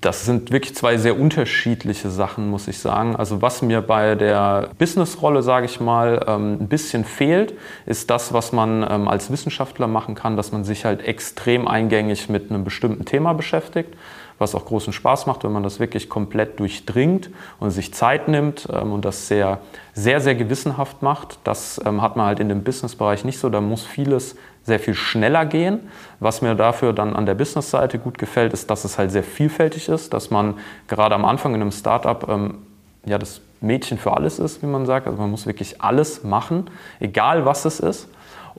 Das 0.00 0.26
sind 0.26 0.50
wirklich 0.50 0.74
zwei 0.74 0.98
sehr 0.98 1.18
unterschiedliche 1.18 2.10
Sachen, 2.10 2.50
muss 2.50 2.68
ich 2.68 2.78
sagen. 2.78 3.16
Also 3.16 3.40
was 3.40 3.62
mir 3.62 3.80
bei 3.80 4.16
der 4.16 4.70
Businessrolle, 4.76 5.42
sage 5.42 5.66
ich 5.66 5.80
mal, 5.80 6.24
ähm, 6.26 6.58
ein 6.60 6.68
bisschen 6.68 7.04
fehlt, 7.04 7.54
ist 7.86 8.10
das, 8.10 8.32
was 8.32 8.52
man 8.52 8.84
ähm, 8.88 9.08
als 9.08 9.30
Wissenschaftler 9.30 9.86
machen 9.86 10.14
kann, 10.14 10.36
dass 10.36 10.52
man 10.52 10.64
sich 10.64 10.84
halt 10.84 11.02
extrem 11.06 11.68
eingängig 11.68 12.28
mit 12.28 12.50
einem 12.50 12.64
bestimmten 12.64 13.04
Thema 13.04 13.32
beschäftigt 13.34 13.94
was 14.38 14.54
auch 14.54 14.64
großen 14.64 14.92
Spaß 14.92 15.26
macht, 15.26 15.44
wenn 15.44 15.52
man 15.52 15.62
das 15.62 15.80
wirklich 15.80 16.08
komplett 16.08 16.60
durchdringt 16.60 17.30
und 17.58 17.70
sich 17.70 17.92
Zeit 17.92 18.28
nimmt 18.28 18.68
ähm, 18.72 18.92
und 18.92 19.04
das 19.04 19.28
sehr, 19.28 19.58
sehr, 19.94 20.20
sehr 20.20 20.34
gewissenhaft 20.34 21.02
macht. 21.02 21.38
Das 21.44 21.80
ähm, 21.84 22.02
hat 22.02 22.16
man 22.16 22.26
halt 22.26 22.40
in 22.40 22.48
dem 22.48 22.62
Businessbereich 22.62 23.24
nicht 23.24 23.38
so. 23.38 23.48
Da 23.48 23.60
muss 23.60 23.84
vieles 23.84 24.36
sehr 24.62 24.78
viel 24.78 24.94
schneller 24.94 25.44
gehen. 25.44 25.88
Was 26.20 26.42
mir 26.42 26.54
dafür 26.54 26.92
dann 26.92 27.16
an 27.16 27.26
der 27.26 27.34
Business-Seite 27.34 27.98
gut 27.98 28.18
gefällt, 28.18 28.52
ist, 28.52 28.70
dass 28.70 28.84
es 28.84 28.98
halt 28.98 29.10
sehr 29.10 29.24
vielfältig 29.24 29.88
ist, 29.88 30.12
dass 30.12 30.30
man 30.30 30.54
gerade 30.86 31.14
am 31.14 31.24
Anfang 31.24 31.54
in 31.54 31.60
einem 31.60 31.72
Startup 31.72 32.28
ähm, 32.28 32.58
ja 33.06 33.18
das 33.18 33.40
Mädchen 33.60 33.98
für 33.98 34.16
alles 34.16 34.38
ist, 34.38 34.62
wie 34.62 34.66
man 34.66 34.86
sagt. 34.86 35.06
Also 35.06 35.18
man 35.20 35.30
muss 35.30 35.46
wirklich 35.46 35.82
alles 35.82 36.22
machen, 36.22 36.70
egal 37.00 37.44
was 37.44 37.64
es 37.64 37.80
ist. 37.80 38.08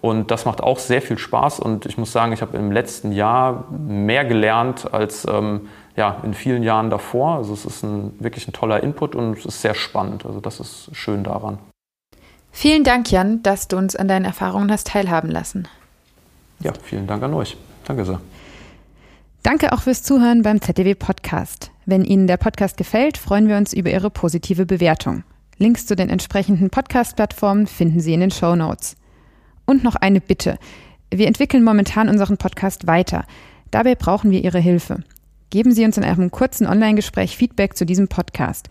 Und 0.01 0.31
das 0.31 0.45
macht 0.45 0.61
auch 0.61 0.79
sehr 0.79 1.01
viel 1.01 1.17
Spaß. 1.17 1.59
Und 1.59 1.85
ich 1.85 1.97
muss 1.97 2.11
sagen, 2.11 2.31
ich 2.31 2.41
habe 2.41 2.57
im 2.57 2.71
letzten 2.71 3.11
Jahr 3.11 3.65
mehr 3.69 4.23
gelernt 4.25 4.93
als 4.93 5.27
ähm, 5.29 5.67
ja, 5.95 6.21
in 6.23 6.33
vielen 6.33 6.63
Jahren 6.63 6.89
davor. 6.89 7.35
Also 7.35 7.53
es 7.53 7.65
ist 7.65 7.83
ein, 7.83 8.13
wirklich 8.19 8.47
ein 8.47 8.53
toller 8.53 8.81
Input 8.81 9.15
und 9.15 9.37
es 9.37 9.45
ist 9.45 9.61
sehr 9.61 9.75
spannend. 9.75 10.25
Also 10.25 10.39
das 10.39 10.59
ist 10.59 10.89
schön 10.93 11.23
daran. 11.23 11.59
Vielen 12.51 12.83
Dank, 12.83 13.11
Jan, 13.11 13.43
dass 13.43 13.67
du 13.67 13.77
uns 13.77 13.95
an 13.95 14.07
deinen 14.07 14.25
Erfahrungen 14.25 14.71
hast 14.71 14.87
teilhaben 14.87 15.29
lassen. 15.29 15.67
Ja, 16.59 16.73
vielen 16.81 17.07
Dank 17.07 17.21
an 17.23 17.33
euch. 17.33 17.57
Danke 17.85 18.05
sehr. 18.05 18.19
Danke 19.43 19.71
auch 19.71 19.81
fürs 19.81 20.03
Zuhören 20.03 20.41
beim 20.41 20.61
ZDW 20.61 20.95
Podcast. 20.95 21.71
Wenn 21.85 22.03
Ihnen 22.03 22.27
der 22.27 22.37
Podcast 22.37 22.77
gefällt, 22.77 23.17
freuen 23.17 23.47
wir 23.47 23.57
uns 23.57 23.73
über 23.73 23.89
Ihre 23.89 24.09
positive 24.09 24.65
Bewertung. 24.65 25.23
Links 25.57 25.85
zu 25.85 25.95
den 25.95 26.09
entsprechenden 26.09 26.69
Podcast-Plattformen 26.69 27.67
finden 27.67 27.99
Sie 27.99 28.13
in 28.13 28.19
den 28.19 28.31
Show 28.31 28.55
Notes. 28.55 28.95
Und 29.69 29.83
noch 29.83 29.95
eine 29.95 30.19
Bitte. 30.19 30.57
Wir 31.13 31.27
entwickeln 31.27 31.63
momentan 31.63 32.09
unseren 32.09 32.37
Podcast 32.37 32.87
weiter. 32.87 33.25
Dabei 33.69 33.93
brauchen 33.93 34.31
wir 34.31 34.43
Ihre 34.43 34.57
Hilfe. 34.57 35.03
Geben 35.51 35.73
Sie 35.73 35.85
uns 35.85 35.95
in 35.95 36.03
einem 36.03 36.31
kurzen 36.31 36.65
Online-Gespräch 36.65 37.37
Feedback 37.37 37.77
zu 37.77 37.85
diesem 37.85 38.07
Podcast. 38.07 38.67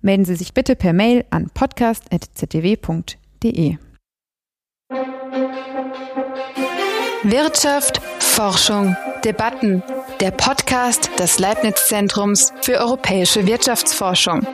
Melden 0.00 0.24
Sie 0.24 0.34
sich 0.34 0.52
bitte 0.52 0.74
per 0.74 0.92
Mail 0.92 1.24
an 1.30 1.48
podcast.zdw.de. 1.54 3.76
Wirtschaft, 7.22 8.00
Forschung, 8.18 8.96
Debatten. 9.24 9.84
Der 10.20 10.32
Podcast 10.32 11.08
des 11.20 11.38
Leibniz 11.38 11.86
Zentrums 11.86 12.52
für 12.62 12.80
europäische 12.80 13.46
Wirtschaftsforschung. 13.46 14.44